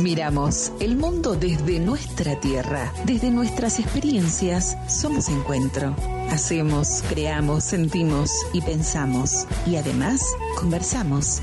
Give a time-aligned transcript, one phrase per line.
[0.00, 4.78] Miramos el mundo desde nuestra tierra, desde nuestras experiencias.
[4.88, 5.94] Somos encuentro.
[6.30, 9.46] Hacemos, creamos, sentimos y pensamos.
[9.66, 10.24] Y además,
[10.58, 11.42] conversamos.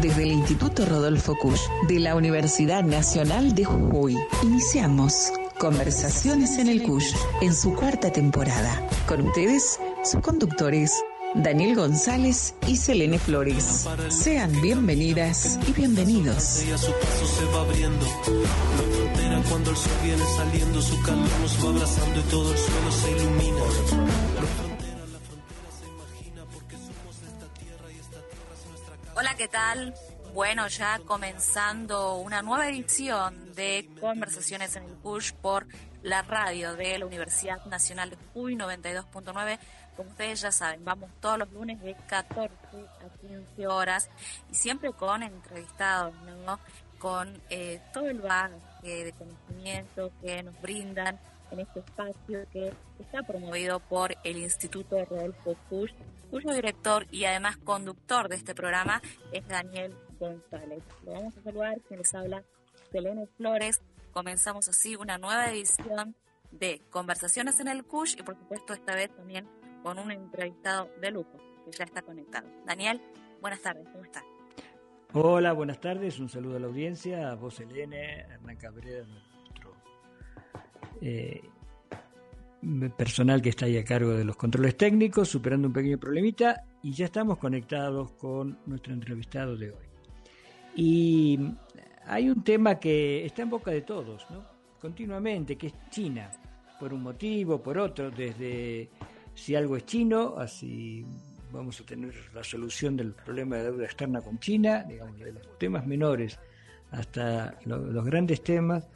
[0.00, 6.82] Desde el Instituto Rodolfo Kusch de la Universidad Nacional de Jujuy, iniciamos Conversaciones en el
[6.82, 8.86] Kusch en su cuarta temporada.
[9.08, 10.92] Con ustedes, sus conductores,
[11.34, 13.86] Daniel González y Selene Flores.
[14.08, 16.42] Sean bienvenidas y bienvenidos.
[16.42, 18.06] su paso se va abriendo.
[18.06, 22.58] La frontera cuando el sol viene saliendo, su calor nos va abrazando y todo el
[22.58, 23.58] suelo se ilumina.
[23.58, 28.70] La frontera, la frontera se imagina porque somos de esta tierra y esta tierra es
[28.70, 29.12] nuestra casa.
[29.16, 29.94] Hola, ¿qué tal?
[30.32, 35.66] Bueno, ya comenzando una nueva edición de Conversaciones en el Push por
[36.02, 39.58] la radio de la Universidad Nacional de Jujuy 92.9.
[39.96, 44.10] Como ustedes ya saben, vamos todos los lunes de 14 a 15 horas
[44.50, 46.14] y siempre con entrevistados,
[46.44, 46.58] ¿no?
[46.98, 51.18] Con eh, todo el bagaje de conocimiento que nos brindan
[51.50, 55.92] en este espacio que está promovido por el Instituto Rodolfo Push,
[56.30, 59.00] cuyo director y además conductor de este programa
[59.32, 60.82] es Daniel González.
[61.04, 62.42] Lo vamos a saludar, quien les habla,
[62.90, 63.80] Selene Flores.
[64.12, 66.16] Comenzamos así una nueva edición
[66.50, 69.48] de Conversaciones en el CUSH y por supuesto esta vez también
[69.86, 72.48] con un entrevistado de lujo que ya está conectado.
[72.66, 73.00] Daniel,
[73.40, 74.24] buenas tardes, ¿cómo estás?
[75.12, 79.76] Hola, buenas tardes, un saludo a la audiencia, a vos Selene, a Hernán Cabrera, nuestro
[81.00, 81.40] eh,
[82.96, 86.92] personal que está ahí a cargo de los controles técnicos, superando un pequeño problemita y
[86.92, 89.86] ya estamos conectados con nuestro entrevistado de hoy.
[90.74, 91.38] Y
[92.06, 94.42] hay un tema que está en boca de todos, ¿no?
[94.80, 96.28] continuamente, que es China,
[96.80, 98.90] por un motivo, por otro, desde
[99.36, 101.04] si algo es chino, así
[101.52, 105.58] vamos a tener la solución del problema de deuda externa con China, digamos, de los
[105.58, 106.38] temas menores
[106.90, 108.88] hasta lo, los grandes temas,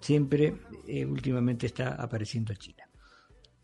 [0.00, 0.54] siempre
[0.86, 2.88] eh, últimamente está apareciendo China.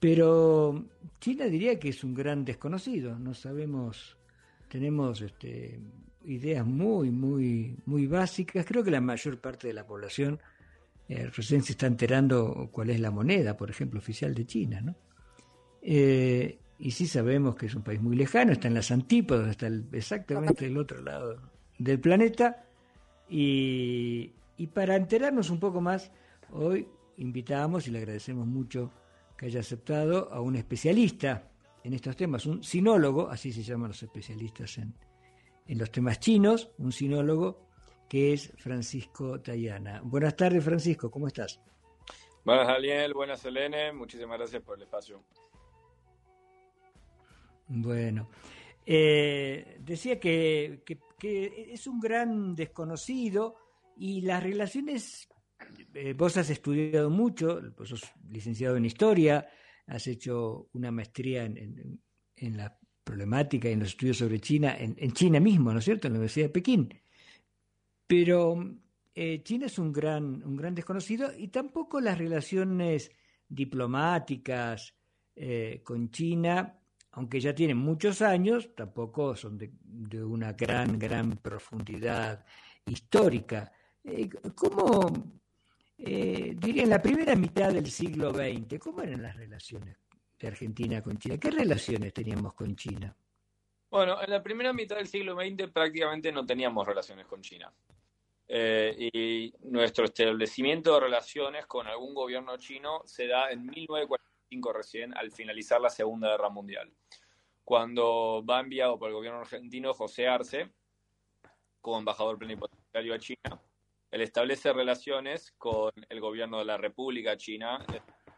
[0.00, 0.84] Pero
[1.20, 4.16] China diría que es un gran desconocido, no sabemos,
[4.68, 5.80] tenemos este,
[6.24, 8.66] ideas muy, muy, muy básicas.
[8.66, 10.40] Creo que la mayor parte de la población
[11.08, 14.96] eh, recién se está enterando cuál es la moneda, por ejemplo, oficial de China, ¿no?
[15.86, 19.66] Eh, y sí sabemos que es un país muy lejano, está en las antípodas, está
[19.66, 21.38] el, exactamente del otro lado
[21.78, 22.64] del planeta.
[23.28, 26.10] Y, y para enterarnos un poco más,
[26.52, 28.90] hoy invitamos y le agradecemos mucho
[29.36, 31.50] que haya aceptado a un especialista
[31.84, 34.94] en estos temas, un sinólogo, así se llaman los especialistas en,
[35.66, 37.68] en los temas chinos, un sinólogo
[38.08, 40.00] que es Francisco Tayana.
[40.02, 41.60] Buenas tardes, Francisco, ¿cómo estás?
[42.44, 45.22] Buenas, Daniel, buenas, Elene, muchísimas gracias por el espacio.
[47.66, 48.28] Bueno,
[48.86, 50.84] eh, decía que,
[51.22, 53.56] es un gran desconocido
[53.96, 55.26] y las relaciones,
[55.94, 59.46] eh, vos has estudiado mucho, vos sos licenciado en historia,
[59.86, 62.00] has hecho una maestría en,
[62.56, 66.14] la problemática y en los estudios sobre China, en, China mismo, ¿no es cierto?, en
[66.14, 67.00] la Universidad de Pekín.
[68.06, 68.76] Pero
[69.14, 73.10] eh, China es un gran, un gran desconocido y tampoco las relaciones
[73.48, 74.94] diplomáticas
[75.82, 76.78] con China,
[77.16, 79.70] aunque ya tienen muchos años, tampoco son de,
[80.24, 82.44] una gran, gran profundidad
[82.86, 83.70] histórica.
[84.02, 85.12] Eh, ¿Cómo,
[85.98, 89.96] eh, diría, en la primera mitad del siglo XX, cómo eran las relaciones
[90.38, 91.38] de Argentina con China?
[91.38, 93.16] ¿Qué relaciones teníamos con China?
[93.90, 97.72] Bueno, en la primera mitad del siglo XX prácticamente no teníamos relaciones con China.
[98.48, 103.64] Eh, y nuestro establecimiento de relaciones con algún gobierno chino se da en
[104.54, 106.92] 1945 recién, al finalizar la Segunda Guerra Mundial,
[107.64, 110.72] cuando va enviado por el gobierno argentino José Arce
[111.80, 113.60] como embajador plenipotenciario a China.
[114.10, 117.84] Él establece relaciones con el gobierno de la República China,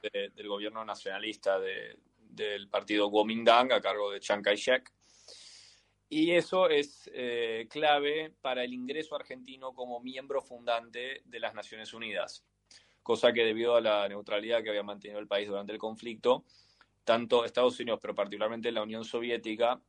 [0.02, 4.92] de, del gobierno nacionalista de, del partido Kuomintang a cargo de Chiang Kai-shek.
[6.08, 11.92] Y eso es eh, clave para el ingreso argentino como miembro fundante de las Naciones
[11.94, 12.44] Unidas,
[13.06, 16.44] cosa que debido a la neutralidad que había mantenido el país durante el conflicto,
[17.04, 19.80] tanto Estados Unidos, pero particularmente la Unión Soviética,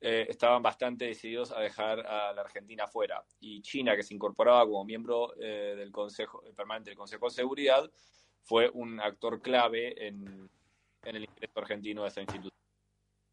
[0.00, 3.22] eh, estaban bastante decididos a dejar a la Argentina fuera.
[3.38, 7.90] Y China, que se incorporaba como miembro eh, del Consejo Permanente del Consejo de Seguridad,
[8.44, 10.48] fue un actor clave en,
[11.02, 12.56] en el ingreso argentino de esa institución.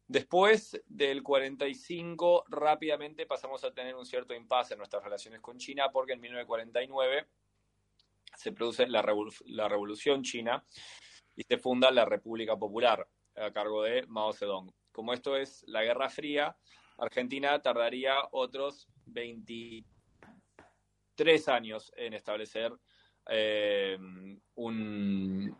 [0.06, 5.88] Después del 45, rápidamente pasamos a tener un cierto impasse en nuestras relaciones con China,
[5.90, 7.26] porque en 1949
[8.36, 9.04] se produce la,
[9.46, 10.64] la Revolución China
[11.34, 13.06] y se funda la República Popular
[13.36, 14.72] a cargo de Mao Zedong.
[14.92, 16.56] Como esto es la Guerra Fría,
[16.98, 19.84] Argentina tardaría otros 20,
[21.14, 22.72] tres años en establecer
[23.28, 23.98] eh,
[24.54, 25.56] un,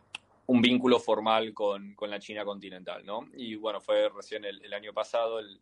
[0.47, 3.27] vínculo formal con, la China continental, ¿no?
[3.35, 5.61] Y bueno, fue recién el año pasado, el,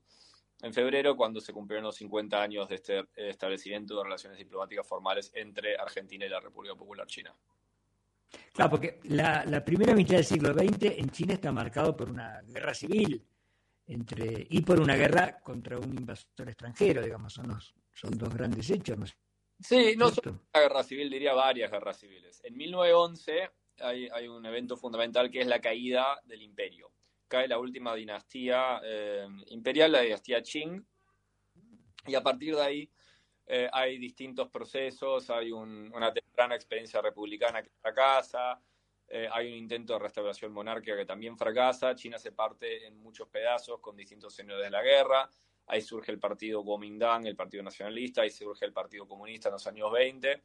[0.61, 5.31] en febrero, cuando se cumplieron los 50 años de este establecimiento de relaciones diplomáticas formales
[5.35, 7.35] entre Argentina y la República Popular China.
[8.51, 12.41] Claro, porque la, la, primera mitad del siglo XX en China está marcado por una
[12.41, 13.23] guerra civil
[13.87, 18.69] entre y por una guerra contra un invasor extranjero, digamos, son, los, son dos grandes
[18.69, 18.97] hechos.
[18.97, 19.05] ¿no?
[19.59, 22.41] Sí, no solo una guerra civil, diría varias guerras civiles.
[22.43, 23.51] En 1911
[23.81, 26.91] hay, hay un evento fundamental que es la caída del imperio
[27.35, 30.81] cae la última dinastía eh, imperial, la dinastía Qing,
[32.07, 32.89] y a partir de ahí
[33.45, 38.61] eh, hay distintos procesos, hay un, una temprana experiencia republicana que fracasa,
[39.09, 43.27] eh, hay un intento de restauración monárquica que también fracasa, China se parte en muchos
[43.27, 45.29] pedazos con distintos señores de la guerra,
[45.67, 49.67] ahí surge el partido Kuomintang, el partido nacionalista, ahí surge el partido comunista en los
[49.67, 50.41] años 20,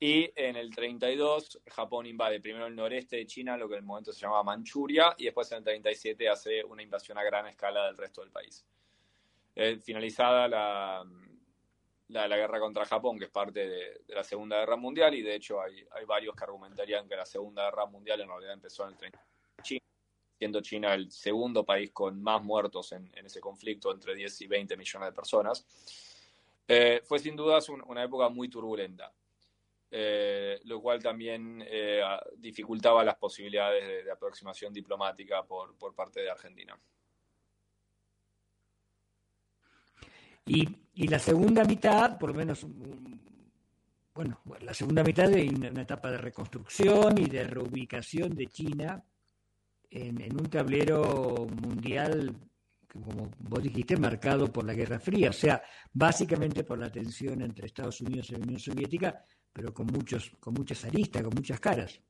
[0.00, 3.84] y en el 32, Japón invade primero el noreste de China, lo que en el
[3.84, 7.86] momento se llamaba Manchuria, y después en el 37 hace una invasión a gran escala
[7.86, 8.64] del resto del país.
[9.56, 11.04] Eh, finalizada la,
[12.10, 15.60] la, guerra contra Japón, que es parte de, la Segunda Guerra Mundial, y de hecho
[15.60, 19.26] hay, varios que argumentarían que la Segunda Guerra Mundial en realidad empezó en el 30,
[19.62, 19.80] China,
[20.38, 24.46] siendo China el segundo país con más muertos en, en ese conflicto, entre 10 y
[24.46, 25.66] 20 millones de personas.
[26.68, 29.12] Eh, fue sin dudas un, una época muy turbulenta
[29.90, 32.02] eh, lo cual también eh,
[32.36, 36.78] dificultaba las posibilidades de, aproximación diplomática por, parte de Argentina.
[40.44, 42.66] Y, la segunda mitad, por lo menos,
[44.14, 49.02] bueno, la segunda mitad de una etapa de reconstrucción y de reubicación de China
[49.90, 52.34] en, en un tablero mundial
[52.88, 55.62] como vos dijiste, marcado por la Guerra Fría, o sea,
[55.92, 60.54] básicamente por la tensión entre Estados Unidos y la Unión Soviética, pero con, muchos, con
[60.54, 62.00] muchas aristas, con muchas caras.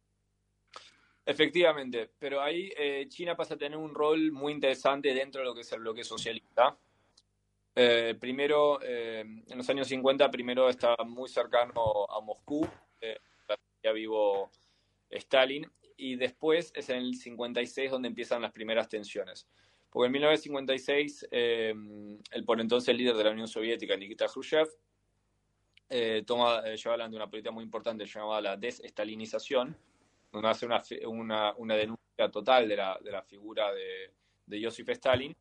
[1.28, 5.54] Efectivamente, pero ahí eh, China pasa a tener un rol muy interesante dentro de lo
[5.54, 6.74] que es el bloque socialista.
[7.74, 12.66] Eh, primero, eh, en los años 50, primero está muy cercano a Moscú,
[13.82, 14.50] ya vivo
[15.10, 19.46] Stalin, y después es en el 56 donde empiezan las primeras tensiones.
[19.90, 24.66] Porque en 1956, el por entonces líder de la Unión Soviética, Nikita Khrushchev,
[25.88, 29.76] eh, toma, eh, lleva adelante una política muy importante llamada la desestalinización,
[30.30, 30.66] donde hace
[31.06, 34.12] una, una, denuncia total de la, de la figura de,
[34.46, 35.34] de Joseph Stalin,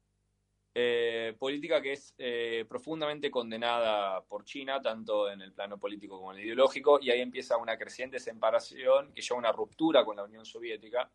[0.80, 6.32] eh, política que es eh, profundamente condenada por China, tanto en el plano político como
[6.32, 10.18] en el ideológico, y ahí empieza una creciente separación que lleva a una ruptura con
[10.18, 11.10] la Unión Soviética,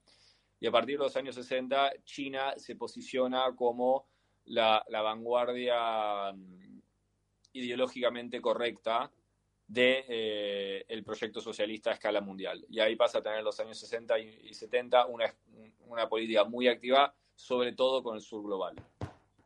[0.58, 4.06] y a partir de los años 60 China se posiciona como
[4.46, 6.80] la, la vanguardia mm,
[7.52, 9.12] ideológicamente correcta
[9.72, 12.62] de eh, el proyecto socialista a escala mundial.
[12.68, 15.34] Y ahí pasa a tener los años 60 y 70 una,
[15.86, 18.74] una política muy activa, sobre todo con el sur global.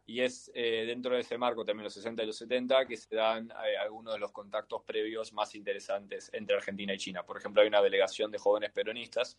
[0.05, 3.14] Y es eh, dentro de ese marco, también los 60 y los 70, que se
[3.14, 7.22] dan eh, algunos de los contactos previos más interesantes entre Argentina y China.
[7.25, 9.38] Por ejemplo, hay una delegación de jóvenes peronistas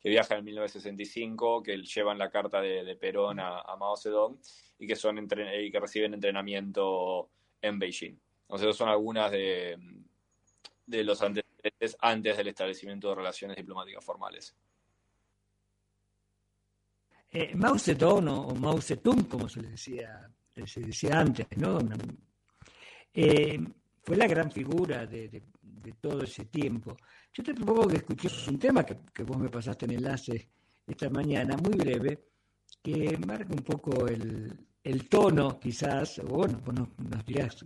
[0.00, 4.38] que viajan en 1965, que llevan la carta de, de Perón a, a, Mao Zedong
[4.78, 7.28] y que, son y que reciben entrenamiento
[7.60, 8.16] en Beijing.
[8.42, 9.76] Entonces, son algunas de,
[10.88, 14.54] de los antecedentes antes del establecimiento de relaciones diplomáticas formales.
[17.30, 20.30] Eh, Mao Zedong o Mao Zedong, como se le decía,
[20.64, 21.78] se decía antes, ¿no?
[23.12, 23.60] Eh,
[24.02, 25.42] fue la gran figura de, de,
[26.00, 26.96] todo ese tiempo.
[27.32, 30.48] Yo te propongo que escuchemos un tema que, que, vos me pasaste en enlace
[30.86, 32.28] esta mañana, muy breve,
[32.82, 37.64] que marca un poco el, el tono, quizás, o bueno, nos, nos dirás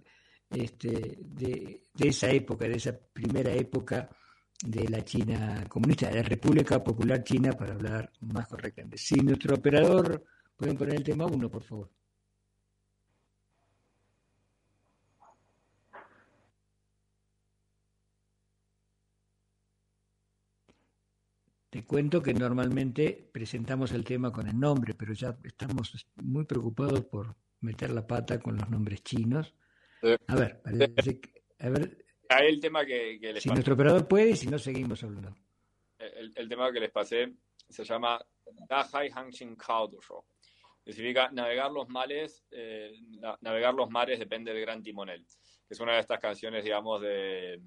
[0.55, 4.09] este, de, esa época, de esa primera época
[4.65, 8.99] de la China comunista, de la República Popular China, para hablar más correctamente.
[8.99, 10.25] Si nuestro operador,
[10.57, 11.91] pueden poner el tema 1, por favor.
[21.71, 27.07] Te cuento que normalmente presentamos el tema con el nombre, pero ya estamos muy preocupados
[27.07, 29.55] por meter la pata con los nombres chinos
[30.27, 30.61] a ver,
[30.95, 32.05] que, a ver.
[32.29, 33.57] Ahí el tema que, que les Si pasé.
[33.57, 35.35] nuestro operador puede y si no, seguimos hablando.
[35.99, 37.33] El, el tema que les pasé
[37.69, 38.25] se llama
[38.69, 39.91] Dahai Hangshin Kao
[40.85, 42.93] que significa navegar los males, eh,
[43.41, 45.25] navegar los mares depende del gran timonel,
[45.67, 47.61] que es una de estas canciones, digamos, de,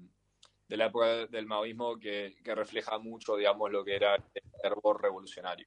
[0.68, 5.00] de la época del maoísmo que, que, refleja mucho, digamos, lo que era el fervor
[5.02, 5.66] revolucionario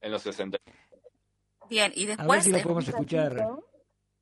[0.00, 0.58] en los 60.
[1.68, 2.28] Bien, y después...
[2.28, 3.48] A ver si lo podemos escuchar.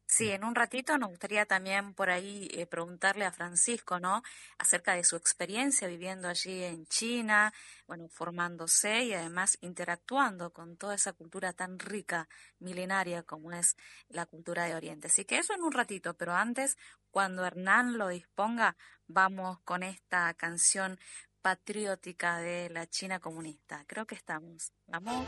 [0.08, 4.22] Sí, en un ratito nos gustaría también por ahí eh, preguntarle a Francisco, ¿no?
[4.56, 7.52] Acerca de su experiencia viviendo allí en China,
[7.88, 12.28] bueno, formándose y además interactuando con toda esa cultura tan rica,
[12.60, 13.76] milenaria como es
[14.08, 15.08] la cultura de Oriente.
[15.08, 16.76] Así que eso en un ratito, pero antes,
[17.10, 18.76] cuando Hernán lo disponga,
[19.08, 21.00] vamos con esta canción
[21.42, 23.84] patriótica de la China comunista.
[23.88, 24.72] Creo que estamos.
[24.86, 25.26] Vamos.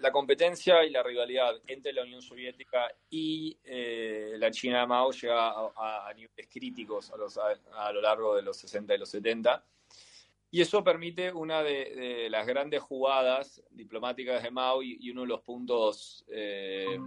[0.01, 5.13] la, competencia y la rivalidad entre la Unión Soviética y eh, la China de Mao
[5.13, 9.65] llega a, niveles críticos a, lo largo de los 60 y los 70.
[10.51, 15.43] Y eso permite una de, las grandes jugadas diplomáticas de Mao y, uno de los
[15.43, 16.99] puntos eh,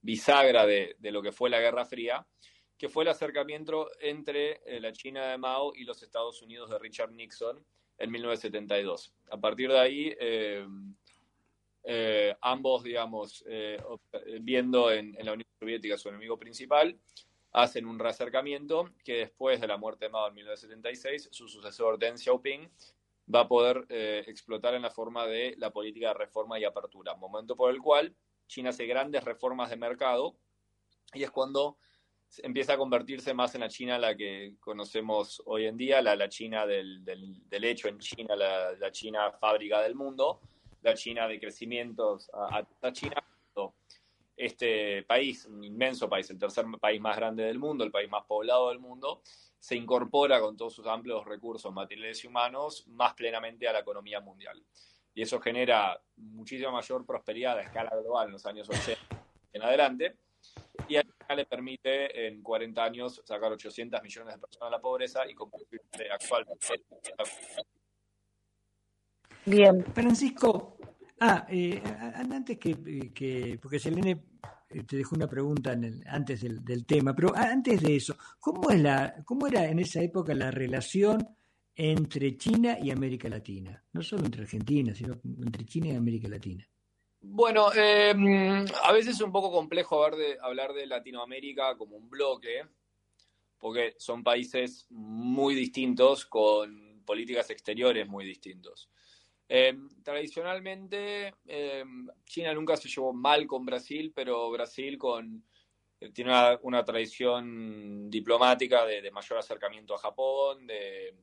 [0.00, 2.26] bisagra de, de, lo que fue la Guerra Fría,
[2.76, 7.12] que fue el acercamiento entre la China de Mao y los Estados Unidos de Richard
[7.12, 7.64] Nixon
[7.98, 9.12] en 1972.
[9.30, 10.66] A partir de ahí, eh,
[11.84, 13.78] eh, ambos, digamos, eh,
[14.40, 16.98] viendo en, la Unión Soviética su enemigo principal,
[17.52, 22.18] hacen un reacercamiento que después de la muerte de Mao en 1976, su sucesor Deng
[22.18, 22.70] Xiaoping
[23.34, 27.56] va a poder explotar en la forma de la política de reforma y apertura, momento
[27.56, 28.14] por el cual
[28.46, 30.36] China hace grandes reformas de mercado
[31.12, 31.78] y es cuando
[32.42, 36.28] empieza a convertirse más en la China la que conocemos hoy en día, la, la
[36.28, 40.40] China del, del, hecho en China, la, China fábrica del mundo,
[40.82, 43.24] la China de crecimientos a, a China.
[44.36, 48.24] Este país, un inmenso país, el tercer país más grande del mundo, el país más
[48.24, 49.20] poblado del mundo,
[49.58, 54.20] se incorpora con todos sus amplios recursos materiales y humanos más plenamente a la economía
[54.20, 54.64] mundial.
[55.12, 60.16] Y eso genera muchísima mayor prosperidad a escala global en los años 80 en adelante
[60.86, 64.80] y a China le permite en 40 años sacar 800 millones de personas de la
[64.80, 66.84] pobreza y convertirse actualmente
[69.44, 69.82] Bien.
[69.94, 70.76] Francisco,
[71.20, 71.82] ah, eh,
[72.14, 74.22] antes que, que, porque Selene
[74.70, 78.16] eh, te dejó una pregunta en el, antes del, del, tema, pero antes de eso,
[78.38, 81.26] ¿cómo, es la, ¿cómo era en esa época la relación
[81.74, 83.82] entre China y América Latina?
[83.92, 86.68] No solo entre Argentina, sino entre China y América Latina.
[87.20, 88.14] Bueno, eh,
[88.84, 90.04] a veces es un poco complejo
[90.40, 92.64] hablar de, Latinoamérica como un bloque,
[93.58, 98.88] porque son países muy distintos con políticas exteriores muy distintos.
[99.48, 101.84] Eh, tradicionalmente, eh,
[102.24, 105.42] China nunca se llevó mal con Brasil, pero Brasil con,
[106.12, 111.14] tiene una, tradición diplomática de, mayor acercamiento a Japón, de,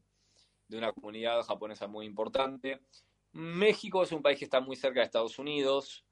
[0.67, 2.81] de una comunidad japonesa muy importante.
[3.35, 6.05] México es un país que está muy cerca de Estados Unidos.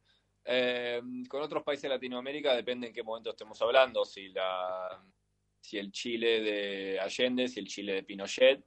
[0.44, 4.04] Eh, con otros países de Latinoamérica depende en qué momento estemos hablando.
[4.04, 5.02] Si la,
[5.62, 8.66] si el Chile de Allende, si el Chile de Pinochet.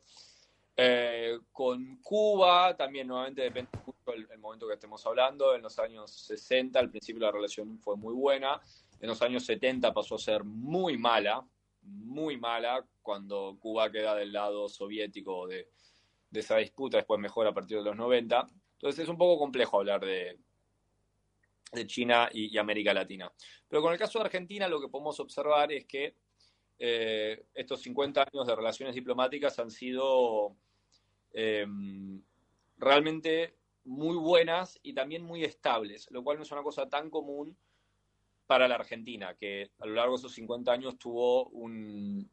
[0.74, 5.54] Eh, con Cuba también nuevamente depende mucho el, el, momento que estemos hablando.
[5.54, 8.58] En los años 60 al principio la relación fue muy buena.
[9.00, 11.46] En los años 70 pasó a ser muy mala,
[11.82, 15.68] muy mala, cuando Cuba queda del lado soviético de,
[16.30, 18.46] de esa disputa, después mejora a partir de los 90.
[18.72, 20.38] Entonces es un poco complejo hablar de,
[21.72, 23.30] de China y, América Latina.
[23.68, 26.14] Pero con el caso de Argentina lo que podemos observar es que
[26.78, 30.56] eh, estos 50 años de relaciones diplomáticas han sido
[31.32, 31.66] eh,
[32.78, 37.56] realmente muy buenas y también muy estables, lo cual no es una cosa tan común
[38.46, 42.30] para la Argentina, que a lo largo de esos 50 años tuvo un,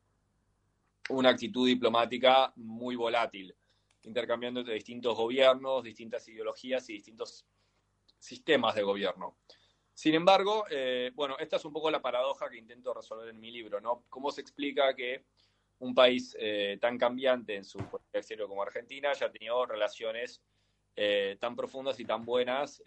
[1.09, 3.55] una actitud diplomática muy volátil,
[4.03, 7.45] intercambiando entre distintos gobiernos, distintas ideologías y distintos
[8.19, 9.37] sistemas de gobierno.
[9.93, 13.51] Sin embargo, eh, bueno, esta es un poco la paradoja que intento resolver en mi
[13.51, 14.05] libro, ¿no?
[14.09, 15.25] ¿Cómo se explica que
[15.79, 20.41] un país eh, tan cambiante en su política exterior como Argentina haya tenido relaciones
[20.95, 22.81] eh, tan profundas y tan buenas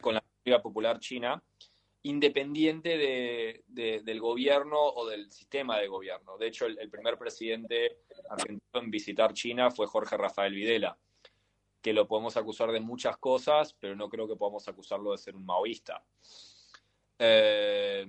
[0.00, 1.42] con la política popular china,
[2.08, 6.38] independiente de, de, del gobierno o del sistema de gobierno?
[6.38, 7.98] De hecho, el, primer presidente
[8.28, 10.98] argentino en visitar China fue Jorge Rafael Videla
[11.82, 15.36] que lo podemos acusar de muchas cosas, pero no creo que podamos acusarlo de ser
[15.36, 16.04] un maoísta.
[17.16, 18.04] Eh,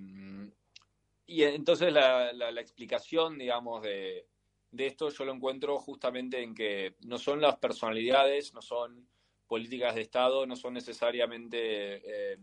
[1.27, 4.25] y entonces la, explicación, digamos, de,
[4.72, 9.08] de, esto yo lo encuentro justamente en que no son las personalidades, no son
[9.46, 12.01] políticas de Estado, no son necesariamente
[12.34, 12.38] eh,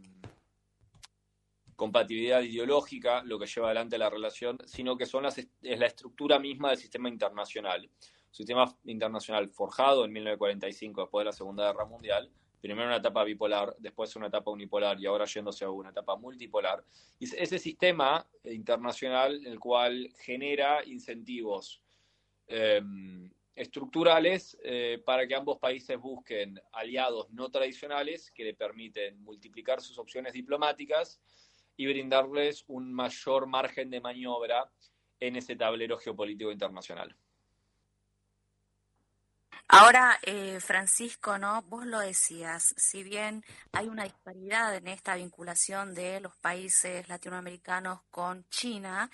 [1.77, 6.39] compatibilidad ideológica lo que lleva adelante la relación, sino que son las, es la estructura
[6.39, 7.91] misma del sistema internacional
[8.35, 12.29] sistema internacional forjado en 1945 después de la Segunda Guerra Mundial,
[12.61, 16.85] primero una etapa bipolar, después una etapa unipolar y ahora yéndose a una etapa multipolar.
[17.21, 21.81] Y ese sistema internacional el cual genera incentivos
[22.49, 22.83] eh,
[23.55, 29.97] estructurales eh, para que ambos países busquen aliados no tradicionales que le permiten multiplicar sus
[29.97, 31.21] opciones diplomáticas
[31.77, 34.71] y brindarles un mayor margen de maniobra
[35.21, 37.17] en ese tablero geopolítico internacional.
[39.69, 41.63] Ahora, eh, Francisco, ¿no?
[41.63, 48.03] Vos lo decías, si bien hay una disparidad en esta vinculación de los países latinoamericanos
[48.11, 49.11] con China,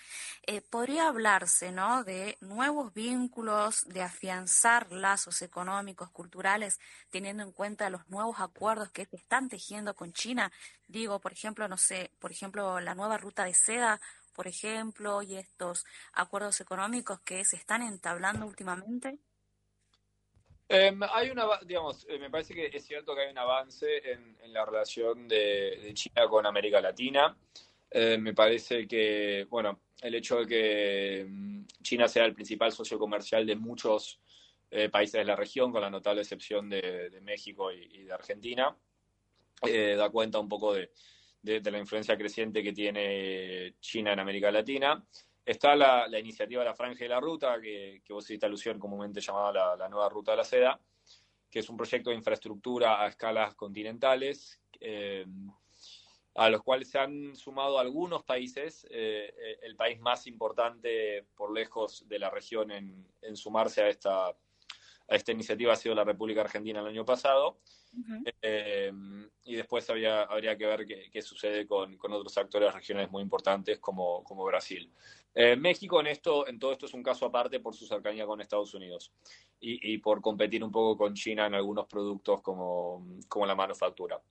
[0.46, 2.04] eh, podría hablarse, ¿no?
[2.04, 6.78] De nuevos vínculos, de afianzar lazos económicos, culturales,
[7.10, 10.52] teniendo en cuenta los nuevos acuerdos que se están tejiendo con China.
[10.88, 14.00] Digo, por ejemplo, no sé, por ejemplo, la nueva ruta de seda,
[14.34, 19.18] por ejemplo, y estos acuerdos económicos que se están entablando últimamente.
[20.72, 24.52] Eh, hay una, digamos, eh, me parece que es cierto que hay un avance en,
[24.52, 27.36] la relación de, China con América Latina.
[27.90, 33.00] Eh, me parece que, bueno, el hecho de que mm, China sea el principal socio
[33.00, 34.20] comercial de muchos
[34.70, 38.76] eh, países de la región, con la notable excepción de, México y, de Argentina,
[39.62, 40.92] da cuenta un poco de,
[41.42, 45.04] la influencia creciente que tiene China en América Latina.
[45.44, 49.76] Está la, la, iniciativa La Franja de la Ruta, que, vos hiciste alusión comúnmente llamada
[49.76, 50.80] la, Nueva Ruta de la Seda,
[51.50, 55.26] que es un proyecto de infraestructura a escalas continentales, eh,
[56.34, 58.86] a los cuales se han sumado algunos países.
[58.90, 64.36] Eh, el país más importante por lejos de la región en, en sumarse a esta,
[65.10, 67.58] a esta iniciativa ha sido la República Argentina el año pasado.
[67.92, 68.34] Uh -huh.
[68.42, 68.92] eh,
[69.44, 73.20] y después había, habría que ver qué, qué sucede con, con, otros actores regionales muy
[73.20, 74.92] importantes como, como Brasil.
[75.34, 78.40] Eh, México en esto, en todo esto es un caso aparte por su cercanía con
[78.40, 79.12] Estados Unidos
[79.58, 84.22] y, y por competir un poco con China en algunos productos como, como la manufactura.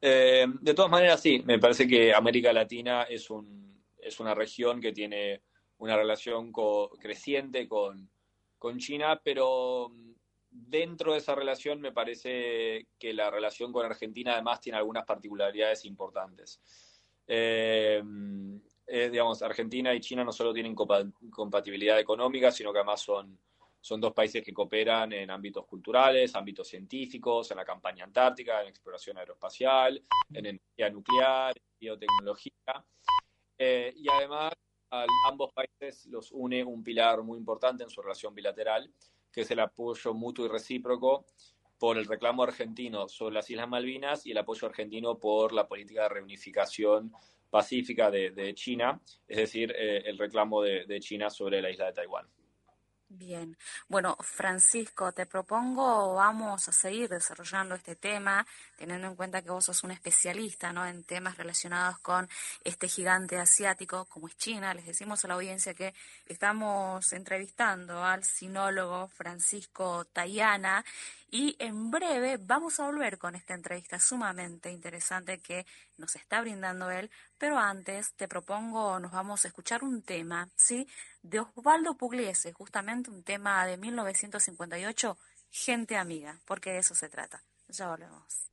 [0.00, 4.80] Eh, de todas maneras, sí, me parece que América Latina es, un, es una región
[4.80, 5.42] que tiene
[5.78, 8.10] una relación co creciente con,
[8.62, 9.90] con China, pero
[10.48, 15.84] dentro de esa relación me parece que la relación con Argentina además tiene algunas particularidades
[15.84, 16.60] importantes.
[17.26, 18.00] Eh,
[18.86, 23.36] eh, digamos, Argentina y China no solo tienen compatibilidad económica, sino que además son,
[23.80, 28.68] son dos países que cooperan en ámbitos culturales, ámbitos científicos, en la campaña antártica, en
[28.68, 30.00] exploración aeroespacial,
[30.32, 32.84] en energía nuclear, en biotecnología.
[33.58, 34.52] Eh, y además,
[34.92, 38.92] a ambos países los une un pilar muy importante en su relación bilateral,
[39.32, 41.24] que es el apoyo mutuo y recíproco
[41.78, 46.02] por el reclamo argentino sobre las Islas Malvinas y el apoyo argentino por la política
[46.02, 47.12] de reunificación
[47.50, 52.26] pacífica de, China, es decir, eh, el reclamo de, China sobre la isla de Taiwán.
[53.08, 58.46] Bien, bueno, Francisco, te propongo, vamos a seguir desarrollando este tema,
[58.82, 60.84] teniendo en cuenta que vos sos un especialista ¿no?
[60.84, 62.28] en temas relacionados con
[62.64, 64.74] este gigante asiático como es China.
[64.74, 65.94] Les decimos a la audiencia que
[66.26, 70.84] estamos entrevistando al sinólogo Francisco Tayana
[71.30, 75.64] y en breve vamos a volver con esta entrevista sumamente interesante que
[75.96, 80.88] nos está brindando él, pero antes te propongo, nos vamos a escuchar un tema, ¿sí?
[81.22, 85.16] De Osvaldo Pugliese, justamente un tema de 1958,
[85.52, 87.44] Gente Amiga, porque de eso se trata.
[87.68, 88.52] Ya volvemos.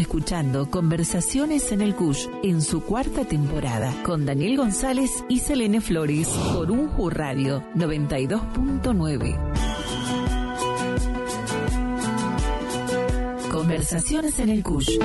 [0.00, 6.28] Escuchando Conversaciones en el Cush en su cuarta temporada con Daniel González y Selene Flores
[6.54, 9.38] por Unju Radio 92.9.
[13.50, 14.98] Conversaciones en el Cush.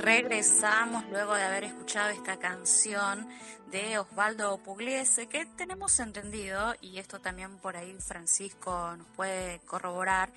[0.00, 3.28] Regresamos luego de haber escuchado esta canción
[3.70, 10.32] de Osvaldo Pugliese, que tenemos entendido, y esto también por ahí Francisco nos puede corroborar,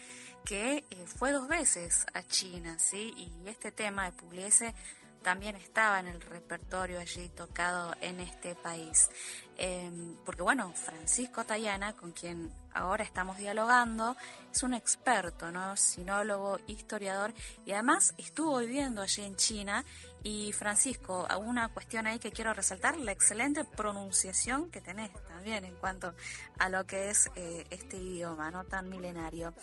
[0.45, 3.13] que eh, fue dos veces a China, ¿sí?
[3.15, 4.75] Y este tema de Pugliese
[5.23, 9.09] también estaba en el repertorio allí tocado en este país.
[9.57, 14.15] Em, porque bueno, Francisco Tayana, con quien ahora estamos dialogando,
[14.51, 15.77] es un experto, ¿no?
[15.77, 17.33] Sinólogo, historiador
[17.65, 19.83] y además estuvo viviendo allí en China
[20.25, 25.75] Y Francisco, una cuestión ahí que quiero resaltar, la excelente pronunciación que tenés también en
[25.75, 26.13] cuanto
[26.59, 29.53] a lo que es eh, este idioma, no tan milenario.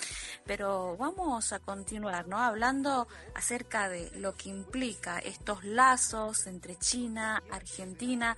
[0.45, 2.37] Pero vamos a continuar, ¿no?
[2.37, 8.37] Hablando acerca de lo que implica estos lazos entre China, Argentina,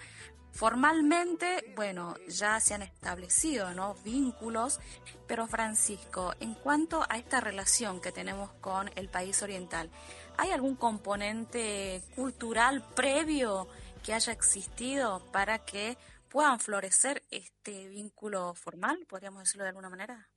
[0.53, 3.67] Formalmente, bueno, ya se han establecido
[4.05, 4.81] vínculos,
[5.27, 9.91] pero Francisco, en cuanto a esta relación que tenemos con el país oriental,
[10.37, 13.67] ¿hay algún componente cultural previo
[14.05, 15.97] que haya existido para que
[16.29, 20.29] puedan florecer este vínculo formal, podríamos decirlo de alguna manera?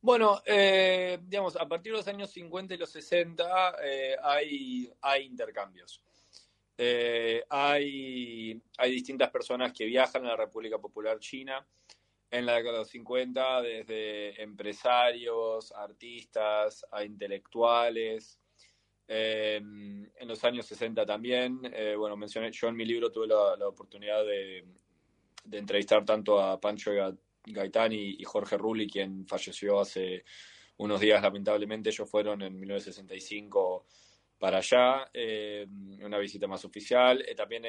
[0.00, 5.26] Bueno, eh, digamos, a partir de los años 50 y los 60 eh, hay, hay
[5.26, 6.02] intercambios.
[6.84, 11.64] Eh, hay, hay distintas personas que viajan a la República Popular China
[12.28, 18.40] en la década de los 50, desde empresarios, artistas, a intelectuales.
[19.06, 23.68] Eh, en los años 60 también, eh, bueno, mencioné, yo en mi libro tuve la,
[23.68, 24.64] oportunidad de,
[25.52, 26.90] entrevistar tanto a Pancho
[27.44, 30.24] Gaitán y, y, Jorge Rulli, quien falleció hace
[30.78, 31.90] unos días lamentablemente.
[31.90, 33.86] Ellos fueron en 1965
[34.42, 35.64] para allá, eh,
[36.02, 37.24] una visita más oficial.
[37.28, 37.62] Eh, también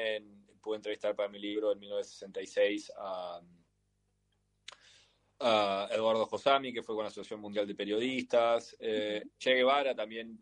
[0.60, 3.40] pude entrevistar para mi libro en 1966 a,
[5.92, 8.74] Eduardo Josami, que fue con la Asociación Mundial de Periodistas.
[8.80, 10.40] Eh, che Guevara también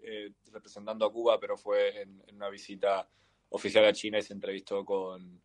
[0.50, 3.06] representando a Cuba, pero fue en, una visita
[3.50, 5.42] oficial a China y se entrevistó con,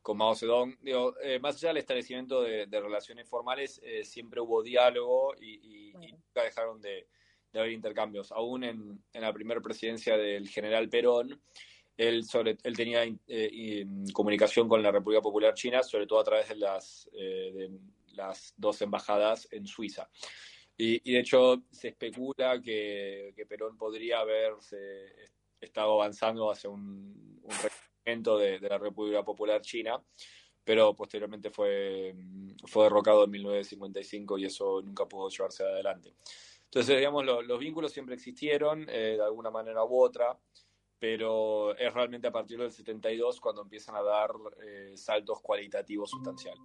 [0.00, 0.78] con Mao Zedong.
[0.80, 7.06] Digo, más allá del establecimiento de, relaciones formales, siempre hubo diálogo y nunca dejaron de
[7.52, 8.32] de haber intercambios.
[8.32, 11.40] Aún en, la primera presidencia del general Perón,
[11.96, 16.48] él, sobre, él tenía eh, comunicación con la República Popular China, sobre todo a través
[16.48, 17.70] de las, eh, de
[18.14, 20.08] las dos embajadas en Suiza.
[20.76, 28.58] Y, de hecho se especula que, Perón podría haberse estado avanzando hacia un, un de,
[28.60, 30.02] la República Popular China,
[30.64, 32.14] pero posteriormente fue,
[32.64, 36.14] fue derrocado en 1955 y eso nunca pudo llevarse adelante.
[36.72, 40.38] Entonces, digamos, los vínculos siempre existieron eh, de alguna manera u otra,
[40.98, 44.30] pero es realmente a partir del 72 cuando empiezan a dar
[44.64, 46.62] eh, saltos cualitativos sustanciales.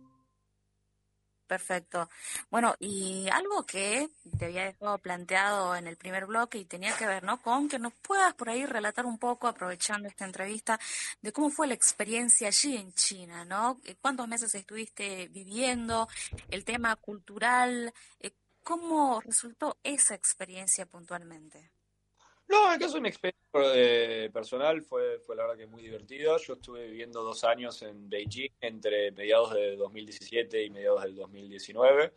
[1.46, 2.10] Perfecto.
[2.50, 7.06] Bueno, y algo que te había dejado planteado en el primer bloque y tenía que
[7.06, 7.42] ver, ¿no?
[7.42, 10.80] Con que nos puedas por ahí relatar un poco, aprovechando esta entrevista,
[11.22, 13.82] de cómo fue la experiencia allí en China, ¿no?
[14.00, 16.08] ¿Cuántos meses estuviste viviendo?
[16.50, 18.32] El tema cultural, eh,
[18.68, 21.72] ¿Cómo resultó esa experiencia puntualmente?
[22.50, 23.42] No, en caso mi experiencia
[23.74, 26.38] eh, personal fue, fue la verdad que muy divertido.
[26.38, 32.12] Yo estuve viviendo dos años en Beijing entre mediados de 2017 y mediados del 2019.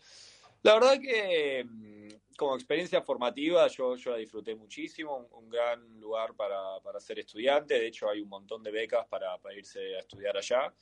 [0.63, 6.35] La verdad que mm, como experiencia formativa yo, yo la disfruté muchísimo, un, gran lugar
[6.35, 10.01] para, para, ser estudiante, de hecho hay un montón de becas para, para irse a
[10.01, 10.75] estudiar allá.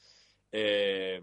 [0.51, 1.21] Eh,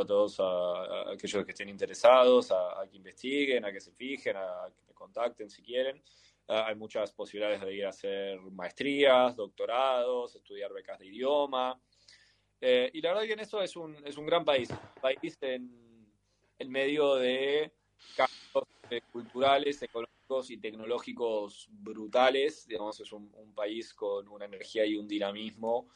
[0.00, 4.68] a todos a, aquellos que estén interesados a, que investiguen, a que se fijen, a
[4.74, 6.02] que me contacten si quieren.
[6.48, 11.80] Ah, hay muchas posibilidades de ir a hacer maestrías, doctorados, estudiar becas de idioma.
[12.60, 15.36] Eh, y la verdad que en eso es un, es un gran país, un país
[15.40, 16.06] en,
[16.58, 17.72] en medio de
[18.16, 22.66] cambios eh, culturales, económicos y tecnológicos brutales.
[22.66, 25.88] Digamos, es un, un país con una energía y un dinamismo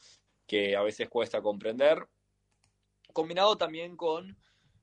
[0.45, 2.05] que a veces cuesta comprender,
[3.11, 4.37] combinado también con,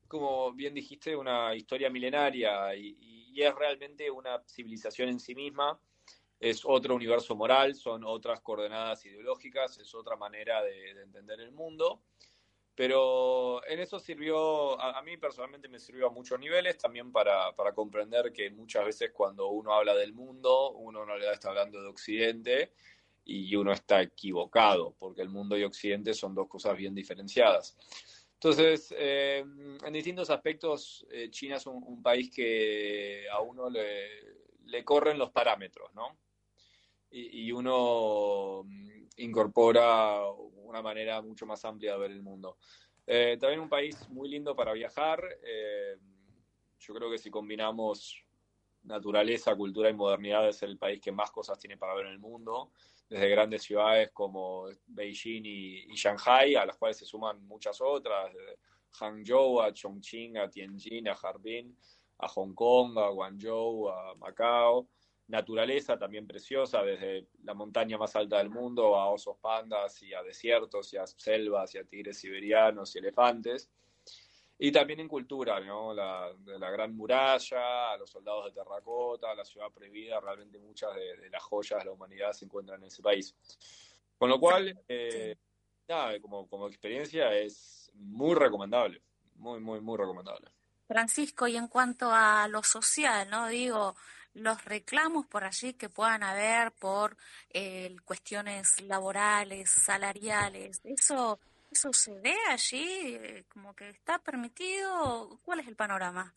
[0.07, 2.97] como bien dijiste, una historia milenaria y,
[3.39, 5.79] es realmente una civilización en sí misma,
[6.41, 12.01] es otro universo moral, son otras coordenadas ideológicas, es otra manera de, entender el mundo.
[12.75, 17.73] Pero en eso sirvió, a, mí personalmente me sirvió a muchos niveles, también para, para,
[17.73, 21.87] comprender que muchas veces cuando uno habla del mundo, uno no le está hablando de
[21.87, 22.73] Occidente
[23.23, 27.77] y uno está equivocado, porque el mundo y Occidente son dos cosas bien diferenciadas.
[28.41, 29.43] Entonces, eh,
[29.83, 35.93] en distintos aspectos, eh, China es un, país que a uno le, corren los parámetros,
[35.93, 36.17] ¿no?
[37.11, 40.23] Y, uno mm, incorpora
[40.63, 42.57] una manera mucho más amplia de ver el mundo.
[43.05, 45.21] Eh, también un país muy lindo para viajar.
[46.79, 48.23] yo creo que si combinamos
[48.83, 52.19] naturaleza, cultura y modernidad, es el país que más cosas tiene para ver en el
[52.19, 52.71] mundo
[53.09, 58.31] desde grandes ciudades como Beijing y, Shanghai, a las cuales se suman muchas otras,
[58.91, 61.75] Hangzhou a Chongqing, a Tianjin, a Harbin,
[62.19, 64.87] a Hong Kong, a Guangzhou, a Macao.
[65.27, 70.23] Naturaleza también preciosa, desde la montaña más alta del mundo a osos pandas y a
[70.23, 73.69] desiertos y a selvas y a tigres siberianos y elefantes.
[74.61, 75.93] Y también en cultura, ¿no?
[75.93, 80.93] La, de la Gran Muralla, a los soldados de terracota, la ciudad prohibida, realmente muchas
[80.95, 83.33] de, las joyas de la humanidad se encuentran en ese país.
[84.17, 85.37] Con lo cual, eh,
[85.87, 89.01] nada, como, como experiencia es muy recomendable,
[89.35, 90.51] muy, muy, muy recomendable.
[90.89, 93.47] Francisco, y en cuanto a lo social, ¿no?
[93.47, 93.95] Digo,
[94.33, 97.15] los reclamos por allí que puedan haber por
[97.49, 101.39] eh, cuestiones laborales, salariales, ¿eso,
[101.71, 103.15] ¿eso se ve allí?
[103.15, 105.39] Eh, ¿Como que está permitido?
[105.43, 106.33] ¿Cuál es el panorama?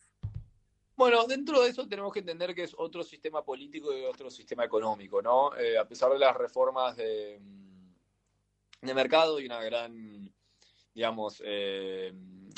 [0.94, 4.64] Bueno, dentro de eso tenemos que entender que es otro sistema político y otro sistema
[4.64, 5.56] económico, ¿no?
[5.56, 7.40] Eh, a pesar de las reformas de,
[8.80, 10.32] de mercado y una gran,
[10.94, 12.12] digamos, eh,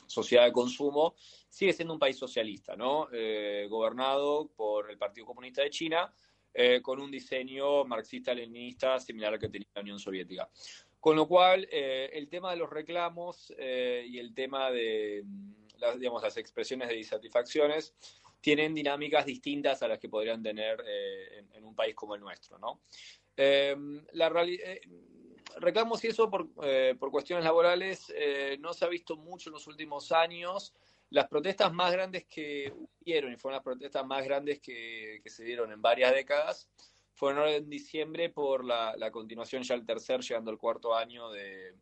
[0.06, 1.14] sociedad de consumo,
[1.48, 3.08] sigue siendo un país socialista, ¿no?
[3.12, 6.12] Eh, gobernado por el Partido Comunista de China,
[6.82, 10.48] con un diseño marxista-leninista similar al que tenía la Unión Soviética.
[11.04, 15.22] Con lo cual, el tema de los reclamos y el tema de
[15.76, 17.94] las, digamos, las expresiones de disatisfacciones
[18.40, 22.58] tienen dinámicas distintas a las que podrían tener eh, en, un país como el nuestro,
[22.58, 22.80] ¿no?
[23.36, 23.76] Eh,
[24.12, 24.80] la eh,
[25.56, 26.48] reclamos y eso por,
[26.98, 28.10] por cuestiones laborales
[28.60, 30.72] no se ha visto mucho en los últimos años.
[31.10, 35.70] Las protestas más grandes que hubieron, y fueron las protestas más grandes que, se dieron
[35.70, 36.70] en varias décadas,
[37.14, 41.74] fueron en diciembre por la, continuación ya al tercer, llegando al cuarto año de,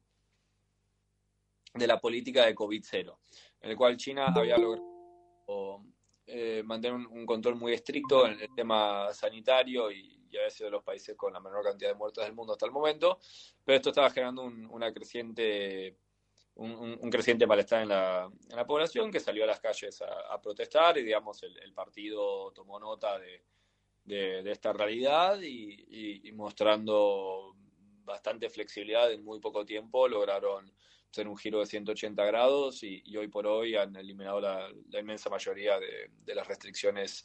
[1.74, 3.18] de la política de COVID-0,
[3.62, 5.82] en el cual China había logrado
[6.26, 10.72] eh, mantener un, control muy estricto en el tema sanitario y, y ha sido de
[10.72, 13.18] los países con la menor cantidad de muertos del mundo hasta el momento,
[13.64, 15.96] pero esto estaba generando un, una creciente,
[16.54, 20.98] un, creciente malestar en la, en la, población que salió a las calles a, protestar
[20.98, 23.42] y digamos el, el, partido tomó nota de,
[24.04, 27.54] de, esta realidad y, mostrando
[28.04, 30.72] bastante flexibilidad en muy poco tiempo lograron
[31.10, 35.78] hacer un giro de 180 grados y, hoy por hoy han eliminado la, inmensa mayoría
[35.78, 37.24] de, las restricciones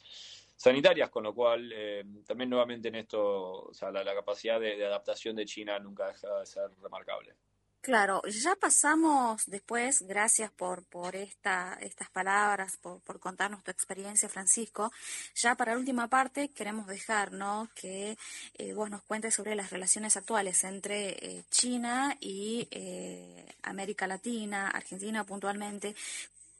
[0.56, 5.36] sanitarias, con lo cual eh, también nuevamente en esto, o sea, la, capacidad de, adaptación
[5.36, 7.34] de China nunca deja de ser remarcable.
[7.80, 14.28] Claro, ya pasamos después, gracias por, por esta, estas palabras, por, por contarnos tu experiencia,
[14.28, 14.92] Francisco.
[15.36, 17.68] Ya para la última parte queremos dejar ¿no?
[17.74, 18.18] que
[18.54, 24.68] eh, vos nos cuentes sobre las relaciones actuales entre eh, China y eh, América Latina,
[24.68, 25.94] Argentina puntualmente,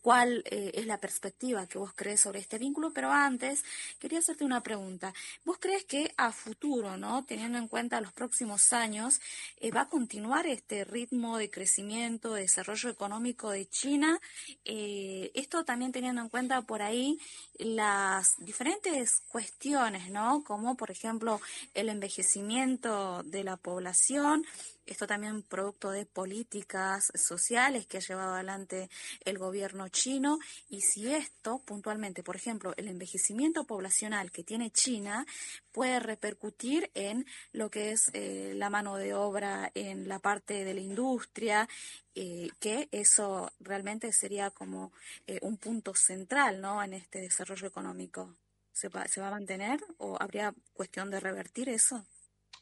[0.00, 3.64] cuál eh, es la perspectiva que vos crees sobre este vínculo, pero antes
[3.98, 5.12] quería hacerte una pregunta.
[5.44, 7.24] ¿Vos crees que a futuro, ¿no?
[7.24, 9.20] teniendo en cuenta los próximos años,
[9.58, 14.20] eh, va a continuar este ritmo de crecimiento, de desarrollo económico de China?
[14.64, 17.18] Eh, esto también teniendo en cuenta por ahí
[17.58, 20.44] las diferentes cuestiones, ¿no?
[20.44, 21.40] Como por ejemplo
[21.74, 24.44] el envejecimiento de la población,
[24.88, 28.88] esto también producto de políticas sociales que ha llevado adelante
[29.24, 30.38] el gobierno chino
[30.70, 35.26] y si esto puntualmente, por ejemplo, el envejecimiento poblacional que tiene China
[35.72, 40.74] puede repercutir en lo que es eh, la mano de obra en la parte de
[40.74, 41.68] la industria,
[42.14, 44.92] eh, que eso realmente sería como
[45.26, 46.82] eh, un punto central ¿no?
[46.82, 48.34] en este desarrollo económico.
[48.72, 52.06] ¿Se va, ¿Se va a mantener o habría cuestión de revertir eso?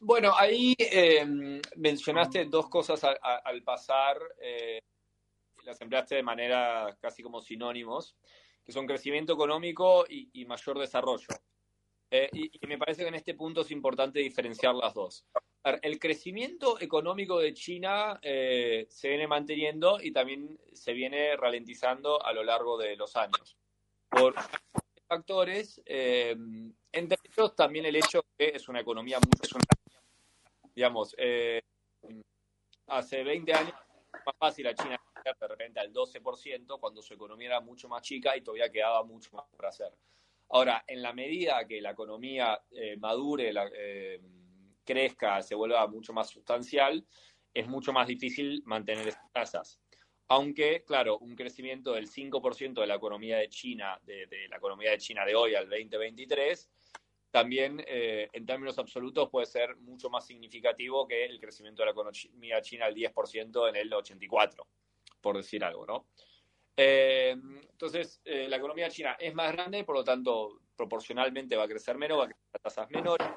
[0.01, 4.81] Bueno, ahí em, mencionaste dos cosas al pasar, eh,
[5.65, 8.15] las empleaste de manera casi como sinónimos,
[8.65, 11.27] que son crecimiento económico y, mayor desarrollo.
[12.11, 15.25] Eh, y, me parece que en este punto es importante diferenciar las dos.
[15.83, 22.33] El crecimiento económico de China eh, se viene manteniendo y también se viene ralentizando a
[22.33, 23.57] lo largo de los años.
[24.09, 24.35] Por
[25.09, 29.37] factores, entre ellos también el hecho que es una economía muy
[30.77, 31.63] digamos, eh,
[32.87, 33.75] hace 20 años
[34.25, 35.01] más fácil a China
[35.41, 39.31] de repente al 12% cuando su economía era mucho más chica y todavía quedaba mucho
[39.33, 39.93] más por hacer.
[40.51, 44.21] Ahora, en la medida que la economía eh, madure, eh,
[44.85, 47.05] crezca, se vuelva mucho más sustancial,
[47.53, 49.81] es mucho más difícil mantener esas tasas.
[50.29, 54.99] Aunque, claro, un crecimiento del 5% de la economía de China, de, la economía de
[54.99, 56.71] China de hoy al 2023,
[57.37, 61.93] también eh, en términos absolutos puede ser mucho más significativo que el crecimiento de la
[61.93, 64.67] economía china al 10% en el 84,
[65.21, 66.07] por decir algo, ¿no?
[66.75, 67.37] Eh,
[67.71, 71.99] entonces, eh, la economía china es más grande, por lo tanto, proporcionalmente va a crecer
[71.99, 73.29] menos, va a crecer a tasas menores.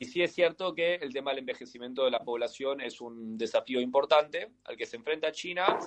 [0.00, 3.80] Y sí es cierto que el tema del envejecimiento de la población es un desafío
[3.80, 5.78] importante al que se enfrenta China,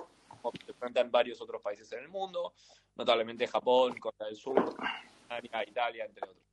[0.41, 2.53] como se enfrentan varios otros países en el mundo,
[2.95, 4.73] notablemente Japón, Corea del Sur,
[5.67, 6.50] Italia, entre otros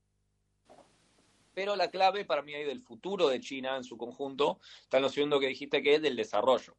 [1.58, 5.02] pero la clave para mí ahí del futuro de China en su conjunto está en
[5.02, 6.76] lo segundo que dijiste que es del desarrollo.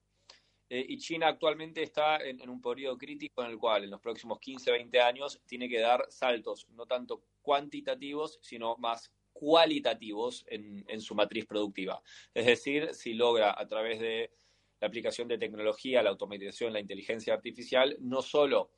[0.70, 4.40] Eh, y China actualmente está en, un periodo crítico en el cual en los próximos
[4.40, 11.14] 15, 20 años tiene que dar saltos, no tanto cuantitativos, sino más cualitativos en, su
[11.14, 12.02] matriz productiva.
[12.34, 14.32] Es decir, si logra a través de
[14.80, 18.72] la aplicación de tecnología, la automatización, la inteligencia artificial, no solo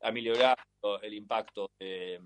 [0.00, 0.58] ameliorar
[1.00, 2.18] el impacto de,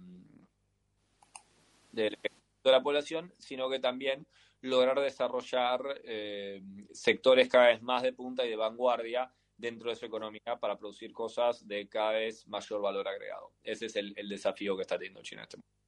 [2.72, 4.26] la población, sino que también
[4.60, 6.62] lograr desarrollar eh,
[6.92, 11.12] sectores cada vez más de punta y de vanguardia dentro de su economía para producir
[11.12, 13.52] cosas de cada vez mayor valor agregado.
[13.62, 15.78] Ese es el, desafío que está teniendo China en este momento.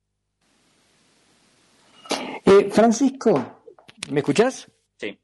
[2.45, 3.63] Eh, Francisco,
[4.11, 4.71] ¿me escuchás?
[4.97, 5.19] Sí.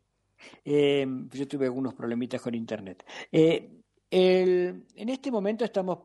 [0.65, 3.05] Eh, yo tuve algunos problemitas con Internet.
[3.33, 5.99] en este momento estamos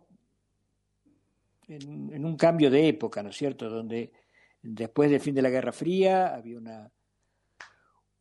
[1.75, 3.69] en, un cambio de época, ¿no es cierto?
[3.69, 4.11] Donde
[4.61, 6.91] después del fin de la Guerra Fría había una,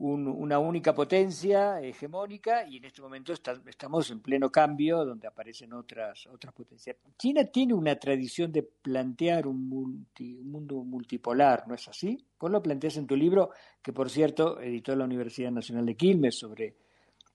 [0.03, 6.26] una única potencia hegemónica y en este momento estamos en pleno cambio donde aparecen otras,
[6.26, 6.97] otras potencias.
[7.18, 12.18] China tiene una tradición de plantear un, mundo multipolar, ¿no es así?
[12.38, 13.51] Vos lo planteas en tu libro,
[13.82, 16.76] que por cierto editó la Universidad Nacional de Quilmes sobre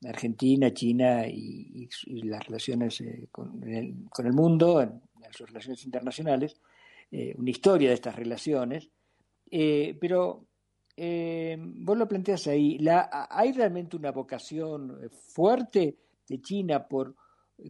[0.04, 1.88] Argentina, China y,
[2.24, 5.02] las relaciones eh, con, el, con, el, mundo,
[5.32, 6.56] sus relaciones internacionales,
[7.12, 8.90] eh, una historia de estas relaciones,
[9.52, 10.48] eh, pero
[10.98, 12.80] eh, vos lo planteas ahí,
[13.12, 15.98] ¿hay realmente una vocación fuerte
[16.28, 17.16] de China por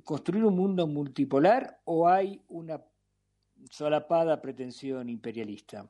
[0.04, 2.82] construir un mundo multipolar o hay una
[3.70, 5.90] solapada pretensión imperialista?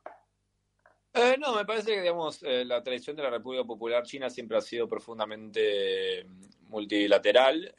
[1.40, 4.86] no, me parece que digamos, la tradición de la República Popular China siempre ha sido
[4.86, 6.26] profundamente
[6.68, 7.74] multilateral.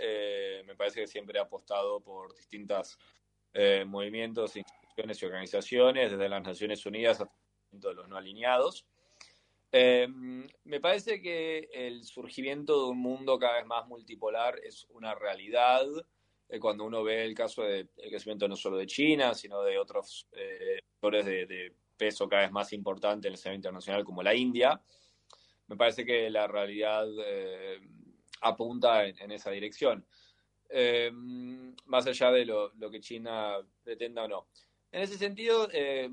[0.66, 2.98] me parece que siempre ha apostado por distintas
[3.58, 4.52] eh, movimientos,
[4.96, 8.86] y organizaciones, desde las Naciones Unidas hasta los no alineados.
[9.70, 15.14] Eh, me parece que el surgimiento de un mundo cada vez más multipolar es una
[15.14, 15.84] realidad.
[16.48, 20.28] Eh, cuando uno ve el caso del crecimiento no solo de China, sino de otros
[20.94, 24.80] actores de, peso cada vez más importante en el escenario internacional como la India,
[25.66, 27.06] me parece que la realidad
[28.42, 30.06] apunta en esa dirección.
[30.68, 34.46] Eh, más allá de lo, que China pretenda o no.
[34.96, 36.10] En ese sentido, eh,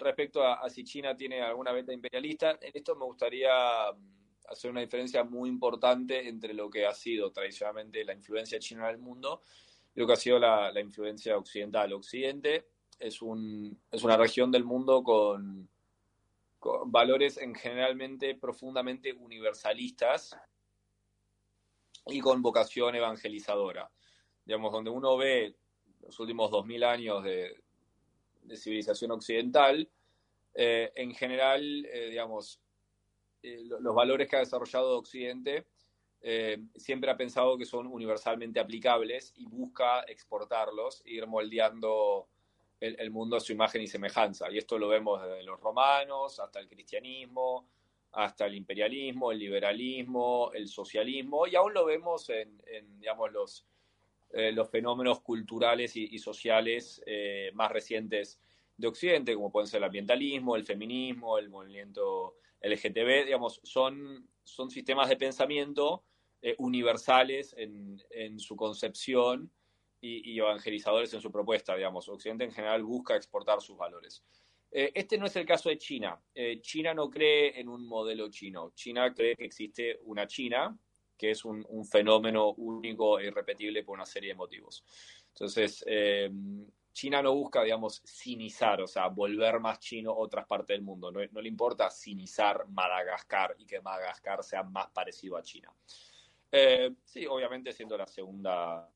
[0.00, 3.52] respecto a, si China tiene alguna venta imperialista, en esto me gustaría
[3.92, 8.88] mm, hacer una diferencia muy importante entre lo que ha sido tradicionalmente la influencia china
[8.88, 9.42] en el mundo
[9.94, 11.92] y lo que ha sido la, influencia occidental.
[11.92, 12.66] Occidente
[12.98, 15.68] es, un, es una región del mundo con,
[16.86, 20.36] valores en generalmente profundamente universalistas
[22.06, 23.88] y con vocación evangelizadora.
[24.44, 25.54] Digamos, donde uno ve
[26.00, 27.63] los últimos dos mil años de,
[28.56, 29.88] civilización occidental,
[30.54, 32.60] eh, en general, eh, digamos,
[33.42, 35.66] eh, los valores que ha desarrollado Occidente
[36.74, 42.28] siempre ha pensado que son universalmente aplicables y busca exportarlos e ir moldeando
[42.80, 44.50] el, el, mundo a su imagen y semejanza.
[44.50, 47.68] Y esto lo vemos desde los romanos hasta el cristianismo,
[48.12, 52.58] hasta el imperialismo, el liberalismo, el socialismo, y aún lo vemos en,
[52.98, 53.66] digamos, los,
[54.36, 58.40] eh, los fenómenos culturales y, sociales eh, más recientes
[58.76, 64.70] de Occidente, como pueden ser el ambientalismo, el feminismo, el movimiento LGTB, digamos, son, son
[64.72, 66.02] sistemas de pensamiento
[66.42, 69.52] eh, universales en, en, su concepción
[70.00, 72.08] y, evangelizadores en su propuesta, digamos.
[72.08, 74.24] Occidente en general busca exportar sus valores.
[74.72, 76.20] Este no es el caso de China.
[76.60, 78.72] China no cree en un modelo chino.
[78.74, 80.76] China cree que existe una China,
[81.16, 84.84] que es un, fenómeno único e irrepetible por una serie de motivos.
[85.28, 86.30] Entonces, eh,
[86.92, 91.10] China no busca, digamos, sinizar, o sea, volver más chino a otras partes del mundo.
[91.10, 95.72] No, le importa sinizar Madagascar y que Madagascar sea más parecido a China.
[97.04, 98.88] sí, obviamente siendo la segunda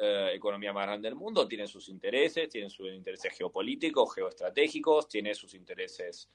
[0.00, 5.34] eh, economía más grande del mundo, tiene sus intereses, tiene sus intereses geopolíticos, geoestratégicos, tiene
[5.34, 6.30] sus intereses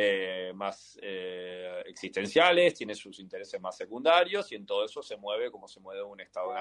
[0.00, 5.50] eh, más eh, existenciales, tiene sus intereses más secundarios y en todo eso se mueve
[5.50, 6.52] como se mueve un Estado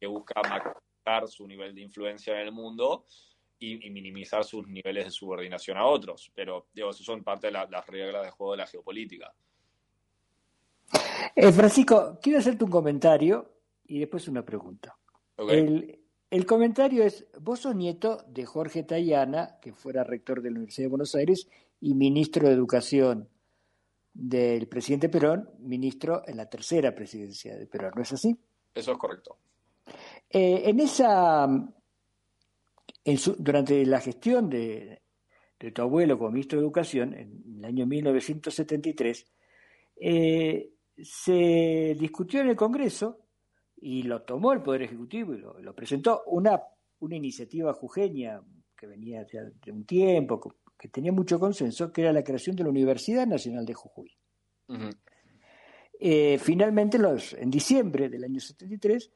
[0.00, 3.04] que busca maximizar su nivel de influencia en el mundo
[3.58, 6.32] y, minimizar sus niveles de subordinación a otros.
[6.34, 9.34] Pero digo, eso son parte de las reglas de juego de la geopolítica.
[11.52, 13.52] Francisco, quiero hacerte un comentario
[13.84, 14.96] y después una pregunta.
[15.36, 20.86] El, comentario es, vos sos nieto de Jorge Tayana, que fuera rector de la Universidad
[20.86, 21.46] de Buenos Aires
[21.80, 23.28] y ministro de Educación
[24.12, 28.36] del presidente Perón, ministro en la tercera presidencia de Perón, ¿no es así?
[28.74, 29.36] Eso es correcto.
[30.28, 31.48] Eh, en esa,
[33.38, 35.00] durante la gestión de,
[35.74, 39.26] tu abuelo como ministro de Educación, en el año 1973,
[39.96, 40.70] eh,
[41.02, 43.20] se discutió en el Congreso
[43.80, 46.60] y lo tomó el Poder Ejecutivo y lo, presentó una,
[47.00, 48.40] una iniciativa jujeña
[48.76, 50.40] que venía de un tiempo,
[50.80, 54.10] que tenía mucho consenso, que era la creación de la Universidad Nacional de Jujuy.
[55.98, 59.10] Eh, finalmente, los, en diciembre del año 73,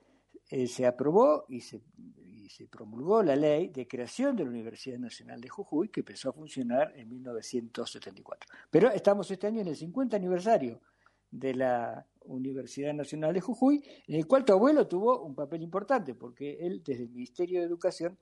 [0.50, 1.80] eh, se aprobó y se,
[2.22, 6.28] y se, promulgó la ley de creación de la Universidad Nacional de Jujuy, que empezó
[6.28, 8.50] a funcionar en 1974.
[8.70, 10.82] Pero estamos este año en el 50 aniversario
[11.30, 16.14] de la Universidad Nacional de Jujuy, en el cual tu abuelo tuvo un papel importante,
[16.14, 18.18] porque él, desde el Ministerio de Educación,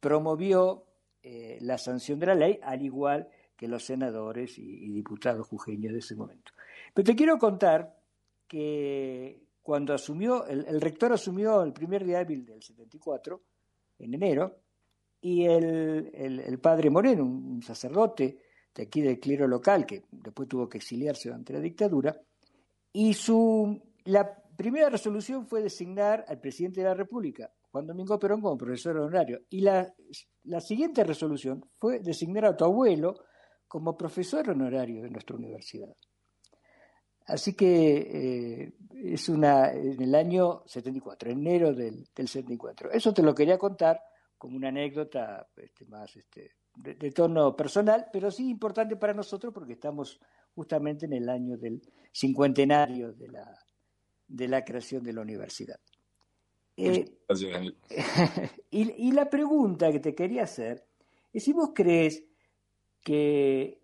[0.00, 0.89] promovió
[1.22, 5.98] eh, la sanción de la ley, al igual que los senadores y, diputados jujeños de
[5.98, 6.52] ese momento.
[6.94, 7.94] Pero te quiero contar
[8.48, 13.42] que cuando asumió, el, rector asumió el primer día hábil del 74,
[13.98, 14.56] en enero,
[15.20, 18.38] y el, padre Moreno, un, sacerdote
[18.74, 22.18] de aquí del clero local, que después tuvo que exiliarse durante la dictadura,
[22.94, 28.40] y su, la primera resolución fue designar al presidente de la República, Juan Domingo Perón,
[28.40, 29.40] como profesor honorario.
[29.50, 29.92] Y la,
[30.44, 33.14] la siguiente resolución fue designar a tu abuelo
[33.68, 35.94] como profesor honorario de nuestra universidad.
[37.26, 38.72] Así que eh,
[39.04, 42.90] es una en el año 74, enero del, del, 74.
[42.90, 44.00] Eso te lo quería contar
[44.36, 49.74] como una anécdota este, más este, de, tono personal, pero sí importante para nosotros porque
[49.74, 50.18] estamos
[50.54, 51.80] justamente en el año del
[52.12, 53.56] cincuentenario de la,
[54.26, 55.78] de la creación de la universidad.
[56.82, 57.12] Eh,
[58.70, 60.84] y, y, la pregunta que te quería hacer
[61.32, 62.24] es si vos crees
[63.02, 63.80] que,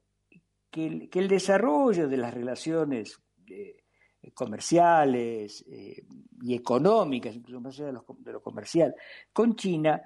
[0.70, 3.82] que, el, desarrollo de las relaciones eh,
[4.34, 6.02] comerciales eh,
[6.42, 8.94] y económicas, incluso más allá de lo, comercial,
[9.32, 10.02] con China,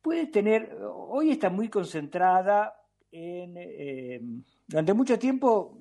[0.00, 2.74] puede tener, hoy está muy concentrada
[3.10, 5.76] en, durante mucho tiempo,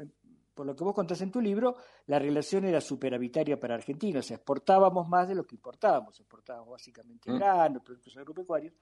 [0.56, 1.76] por lo que vos contás en tu libro,
[2.08, 6.70] la relación era superavitaria para Argentina, o sea, exportábamos más de lo que importábamos, exportábamos
[6.70, 7.36] básicamente mm.
[7.36, 8.74] granos, productos agropecuarios,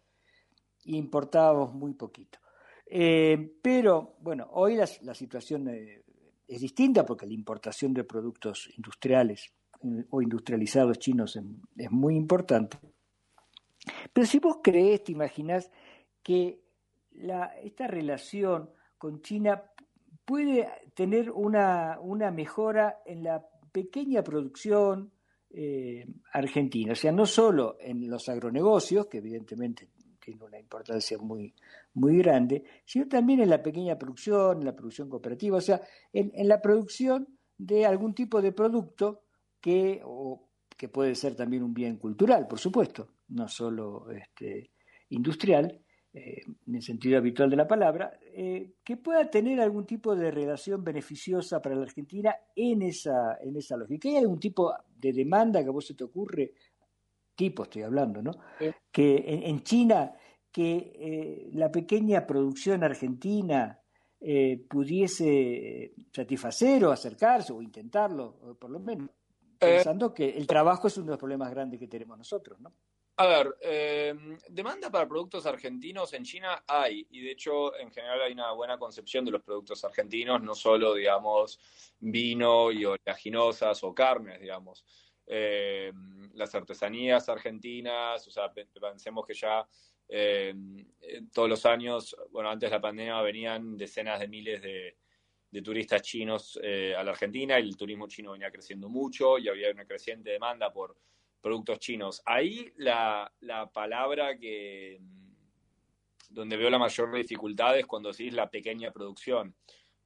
[0.86, 2.38] e importábamos muy poquito.
[2.86, 6.04] Eh, pero, bueno, hoy la, situación eh,
[6.48, 9.52] es distinta porque la importación de productos industriales
[9.84, 11.40] eh, o industrializados chinos
[11.76, 12.78] es, muy importante.
[14.14, 15.72] Pero si vos crees, te imaginas
[16.22, 16.62] que
[17.14, 19.62] la, esta relación con China
[20.26, 25.12] puede tener una, una mejora en la pequeña producción
[25.50, 31.54] eh, argentina, o sea, no solo en los agronegocios, que evidentemente tiene una importancia muy,
[31.96, 36.48] muy grande, sino también en la pequeña producción, en la producción cooperativa, o sea, en,
[36.48, 39.24] la producción de algún tipo de producto
[39.60, 40.02] que,
[40.78, 44.72] que puede ser también un bien cultural, por supuesto, no solo este,
[45.10, 45.83] industrial,
[46.16, 50.30] eh, en el sentido habitual de la palabra, eh, que pueda tener algún tipo de
[50.30, 54.10] relación beneficiosa para la Argentina en esa, en esa lógica.
[54.10, 56.54] ¿Hay algún tipo de demanda que a vos se te ocurre?
[57.36, 58.32] Tipo estoy hablando, ¿no?
[58.92, 60.14] Que en, China,
[60.52, 63.80] que eh, la pequeña producción argentina
[64.70, 69.10] pudiese satisfacer o acercarse o intentarlo, por lo menos,
[69.60, 72.72] pensando que el trabajo es uno de los problemas grandes que tenemos nosotros, ¿no?
[73.16, 78.22] A ver, em, demanda para productos argentinos en China hay, y de hecho en general
[78.22, 81.60] hay una buena concepción de los productos argentinos, no solo, digamos,
[82.00, 84.84] vino y oleaginosas o carnes, digamos.
[85.28, 89.68] Em, las artesanías argentinas, o sea, pensemos que ya
[90.08, 90.86] em,
[91.32, 94.98] todos los años, bueno, antes de la pandemia venían decenas de miles de,
[95.54, 99.48] de turistas chinos eh, a la Argentina y el turismo chino venía creciendo mucho y
[99.48, 100.98] había una creciente demanda por
[101.44, 102.24] productos chinos.
[102.26, 103.32] Ahí la,
[103.74, 105.00] palabra que
[106.30, 109.54] donde veo la mayor dificultad es cuando decís la pequeña producción.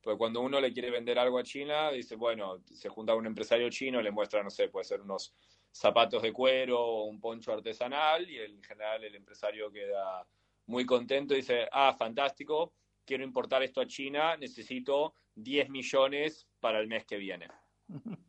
[0.01, 3.69] Porque cuando uno le quiere vender algo a China, dice, bueno, se junta un empresario
[3.69, 5.33] chino, le muestra, no sé, puede ser unos
[5.71, 10.27] zapatos de cuero o un poncho artesanal, y en general el empresario queda
[10.65, 12.73] muy contento y dice, ah, fantástico,
[13.05, 17.47] quiero importar esto a China, necesito 10 millones para el mes que viene.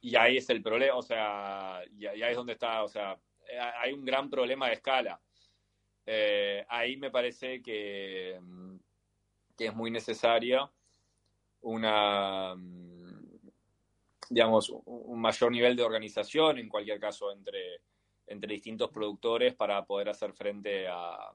[0.00, 3.58] Y ahí es el problema, o sea, y, ahí es donde está, o sea, eh,
[3.58, 5.20] hay un gran problema de escala.
[6.06, 8.76] Eh, ahí me parece que, mm,
[9.56, 10.70] que, es muy necesaria
[11.60, 13.40] una, mm,
[14.30, 17.82] digamos, un mayor nivel de organización, en cualquier caso, entre,
[18.26, 21.30] entre distintos productores para poder hacer frente a,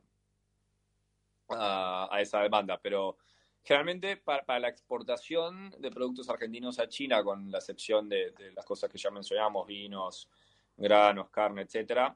[1.49, 2.79] a, a esa demanda.
[2.81, 3.17] Pero
[3.65, 8.91] Generalmente para, la exportación de productos argentinos a China, con la excepción de, las cosas
[8.91, 10.29] que ya mencionamos, vinos,
[10.77, 12.15] granos, carne, etcétera,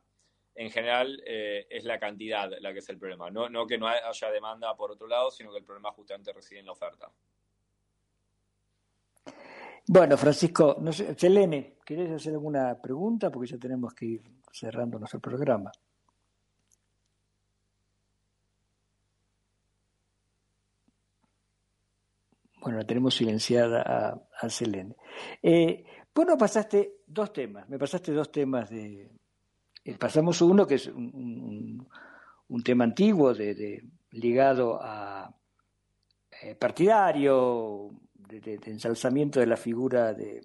[0.53, 3.31] en general eh, es la cantidad la que es el problema.
[3.31, 6.67] No, que no haya demanda por otro lado, sino que el problema justamente reside en
[6.67, 7.11] la oferta.
[9.87, 13.31] Bueno, Francisco, no sé, Selene, ¿querés hacer alguna pregunta?
[13.31, 14.21] Porque ya tenemos que ir
[14.51, 15.71] cerrando nuestro programa.
[22.62, 24.95] Bueno, la tenemos silenciada a, a Selene.
[25.41, 25.86] Eh,
[26.28, 29.10] nos pasaste dos temas, me pasaste dos temas de...
[29.86, 31.89] eh, pasamos uno que es un, un-
[32.49, 35.34] un tema antiguo de, de- ligado a
[36.41, 40.41] eh, partidario, de, de- de ensalzamiento de la figura de,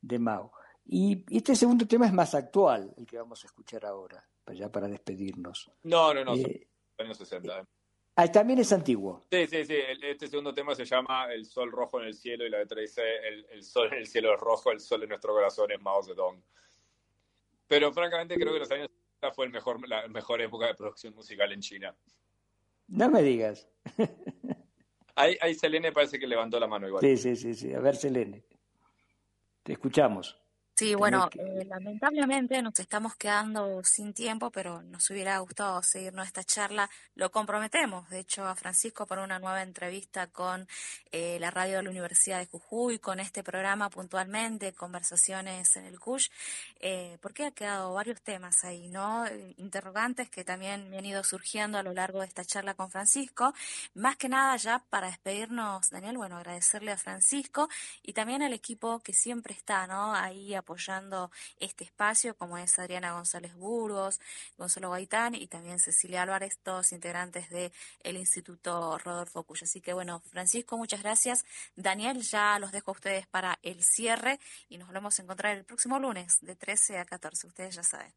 [0.00, 0.52] de Mao.
[0.86, 4.68] Y este segundo tema es más actual, el que vamos a escuchar ahora, para- ya
[4.72, 5.70] para despedirnos.
[5.84, 6.66] No, no, no, Eh,
[6.98, 7.68] los años 60.
[8.18, 9.22] Ah, también es antiguo.
[9.30, 9.76] Sí, sí, sí.
[10.02, 13.02] Este segundo tema se llama El sol rojo en el cielo y la letra dice
[13.26, 16.02] el, el sol en el cielo es rojo, el sol en nuestro corazón es Mao
[16.02, 16.42] Zedong.
[17.66, 18.88] Pero francamente creo que los años
[19.20, 21.94] 60 fue el mejor, la mejor época de producción musical en China.
[22.88, 23.68] No me digas.
[25.14, 27.00] Ahí, ahí Selene parece que levantó la mano igual.
[27.00, 27.74] Sí, sí, sí, sí.
[27.74, 28.44] A ver, Selene.
[29.64, 30.40] Te escuchamos.
[30.78, 36.12] Sí, bueno, que- eh, lamentablemente nos estamos quedando sin tiempo, pero nos hubiera gustado seguir
[36.14, 36.88] nuestra charla.
[37.16, 40.68] Lo comprometemos, de hecho, a Francisco para una nueva entrevista con
[41.10, 45.98] eh, la radio de la Universidad de Jujuy, con este programa puntualmente, Conversaciones en el
[45.98, 46.30] CUSH,
[46.78, 49.24] eh, porque ha quedado varios temas ahí, ¿no?
[49.56, 53.52] Interrogantes que también me han ido surgiendo a lo largo de esta charla con Francisco.
[53.94, 57.68] Más que nada, ya para despedirnos, Daniel, bueno, agradecerle a Francisco
[58.02, 60.14] y también al equipo que siempre está, ¿no?
[60.14, 64.20] Ahí apoyando este espacio, como es Adriana González Burgos,
[64.58, 69.64] Gonzalo Gaitán y también Cecilia Álvarez, todos integrantes del Instituto Rodolfo Cuyo.
[69.64, 71.46] Así que bueno, Francisco, muchas gracias.
[71.74, 74.38] Daniel, ya los dejo a ustedes para el cierre
[74.68, 78.12] y nos volvemos a encontrar el próximo lunes de 13 a 14, ustedes ya saben.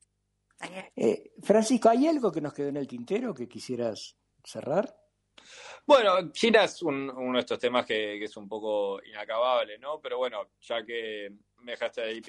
[0.59, 0.91] Daniel.
[0.97, 5.00] Eh, Francisco, ¿hay algo que nos quedó en el tintero que quisieras cerrar?
[5.91, 9.99] Bueno, China es un- uno de estos temas que, es un poco inacabable, ¿no?
[9.99, 12.21] Pero bueno, ya que me dejaste ahí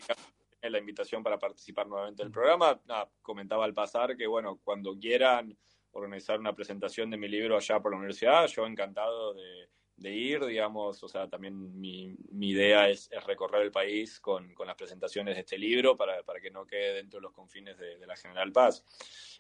[0.62, 2.82] la invitación para participar nuevamente del programa,
[3.22, 5.56] comentaba al pasar que, bueno, cuando quieran
[5.92, 11.00] organizar una presentación de mi libro allá por la universidad, yo encantado de, ir, digamos,
[11.00, 15.56] o sea, también mi, idea es, recorrer el país con, con las presentaciones de este
[15.56, 18.84] libro para, para que no quede dentro de los confines de, de la General Paz.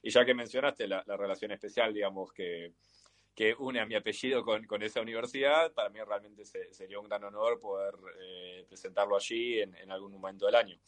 [0.00, 2.74] Y ya que mencionaste la, la relación especial, digamos, que,
[3.34, 7.08] que une a mi apellido con, con esa universidad, para mí realmente se- sería un
[7.08, 10.78] gran honor poder eh, presentarlo allí en, en algún momento del año.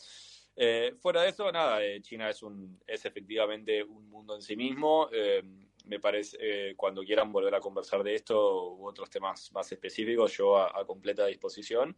[0.56, 4.56] Eh, fuera de eso, nada, eh, China es, un, es efectivamente un mundo en sí
[4.56, 5.08] mismo.
[5.12, 5.42] Eh,
[5.86, 10.36] me parece, eh, cuando quieran volver a conversar de esto u otros temas más específicos,
[10.36, 11.96] yo a, a completa disposición.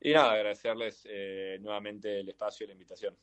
[0.00, 3.16] Y nada, agradecerles eh, nuevamente el espacio y la invitación.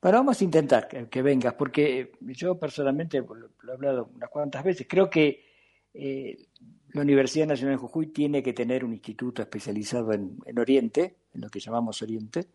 [0.00, 4.30] Bueno, vamos a intentar que, que vengas, porque yo personalmente, lo, lo he hablado unas
[4.30, 5.49] cuantas veces, creo que
[5.94, 6.46] eh,
[6.92, 11.40] la Universidad Nacional de Jujuy tiene que tener un instituto especializado en, en Oriente, en
[11.40, 12.48] lo que llamamos Oriente,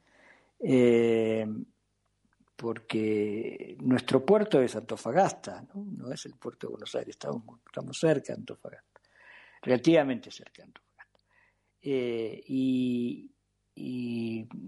[0.60, 1.46] eh,
[2.56, 6.12] porque nuestro puerto es Antofagasta, ¿no?
[6.12, 9.02] Es el puerto de Buenos Aires, estamos, estamos cerca de Antofagasta,
[9.62, 11.20] relativamente cerca de Antofagasta.
[11.82, 13.32] Eh, y,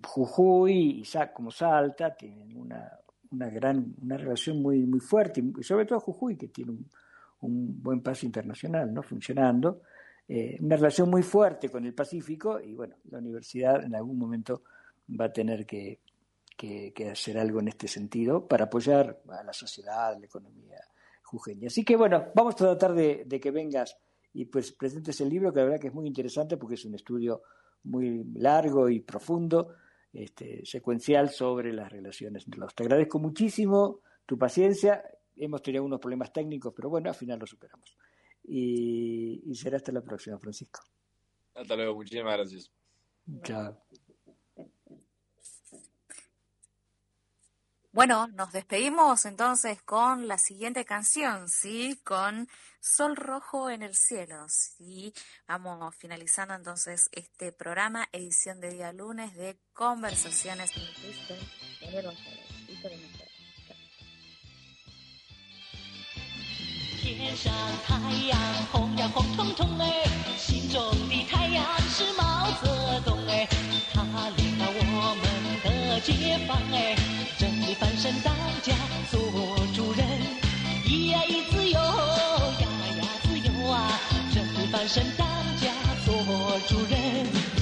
[0.03, 1.03] Jujuy y
[1.33, 2.91] como Salta tienen una,
[3.31, 6.89] una gran una relación muy muy fuerte y sobre todo Jujuy que tiene un,
[7.41, 9.81] un buen paso internacional no funcionando
[10.27, 14.63] eh, una relación muy fuerte con el Pacífico y bueno la universidad en algún momento
[15.19, 15.99] va a tener que,
[16.55, 20.79] que, hacer algo en este sentido para apoyar a la sociedad a la economía
[21.23, 23.97] jujeña así que bueno vamos a tratar de, de que vengas
[24.33, 26.95] y pues presentes el libro que la verdad que es muy interesante porque es un
[26.95, 27.41] estudio
[27.87, 29.75] muy largo y profundo,
[30.13, 32.75] este, secuencial sobre las relaciones entre los.
[32.75, 35.03] Te agradezco muchísimo tu paciencia.
[35.37, 37.95] Hemos tenido unos problemas técnicos, pero bueno, al final lo superamos.
[38.43, 40.81] Y, y será hasta la próxima, Francisco.
[41.53, 42.71] Hasta luego, muchísimas gracias.
[43.43, 43.77] Chao.
[47.97, 51.99] Bueno, nos despedimos entonces con la siguiente canción, ¿sí?
[52.03, 52.47] Con
[52.79, 55.15] Sol Rojo en el Cielo, ¿sí?
[55.47, 61.33] Vamos finalizando entonces este programa, edición de día lunes de Conversaciones con Cristo.
[61.81, 62.91] Daniel González, Víctor
[67.15, 67.53] 天上
[67.85, 67.95] 太
[68.27, 68.37] 阳
[68.71, 70.03] 红呀红彤彤哎，
[70.37, 73.47] 心中的太阳是毛泽东哎，
[73.93, 74.01] 他
[74.35, 75.23] 领导我们
[75.63, 76.95] 的解放哎，
[77.37, 78.73] 真理翻身当家
[79.09, 79.21] 做
[79.73, 80.05] 主人，
[80.85, 83.99] 咿呀咿自由呀呀自由啊，
[84.33, 85.27] 真理翻身当
[85.61, 85.71] 家
[86.05, 86.13] 做
[86.67, 87.56] 主人。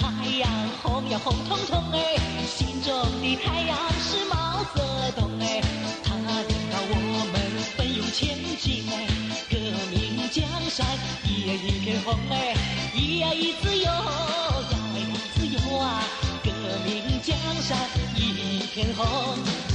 [0.00, 0.50] 太阳
[0.82, 2.90] 红呀红彤彤哎，心中
[3.20, 4.80] 的太阳是毛泽
[5.14, 5.60] 东哎，
[6.02, 6.94] 他领导我
[7.30, 7.34] 们
[7.76, 9.06] 奋勇前进哎，
[9.50, 9.58] 革
[9.90, 10.86] 命江山
[11.24, 12.56] 一呀一片红哎，
[12.94, 16.02] 一呀一自由呀呀自由啊，
[16.42, 16.50] 革
[16.86, 17.78] 命江山
[18.16, 19.69] 一片红。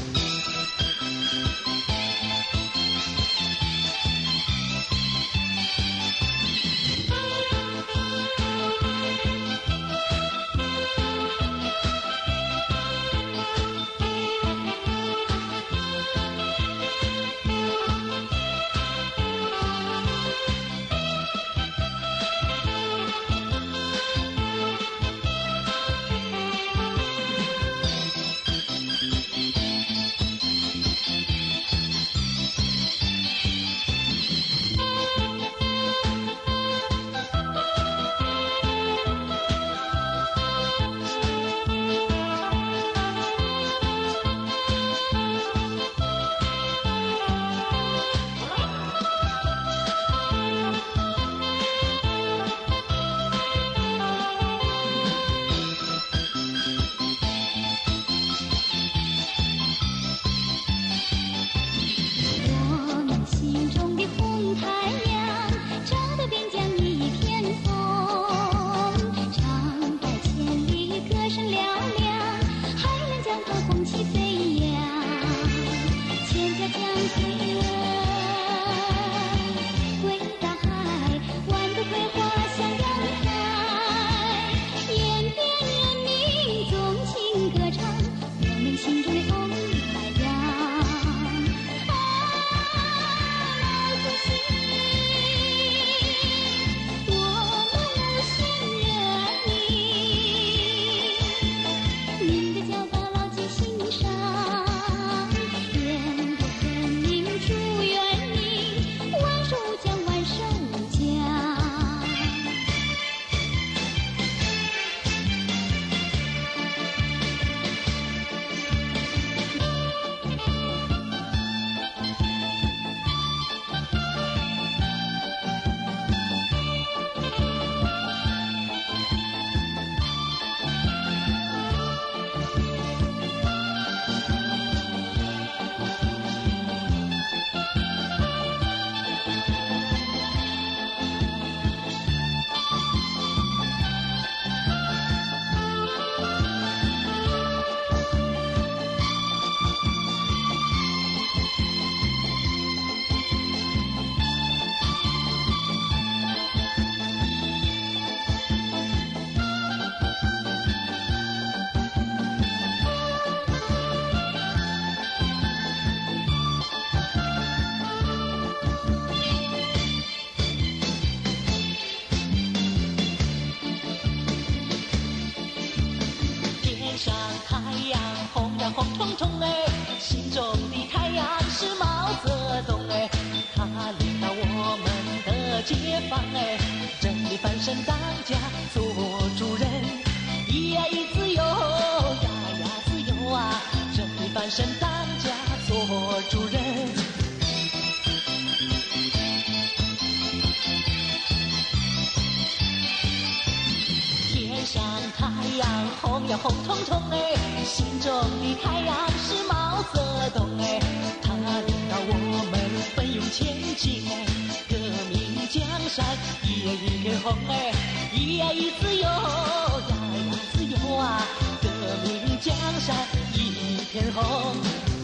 [215.96, 216.06] 山
[216.43, 217.72] 一呀一片红哎
[218.12, 221.26] 一呀一自由呀呀自由啊
[221.62, 221.70] 革
[222.04, 222.93] 命江山
[223.34, 224.95] 一片红。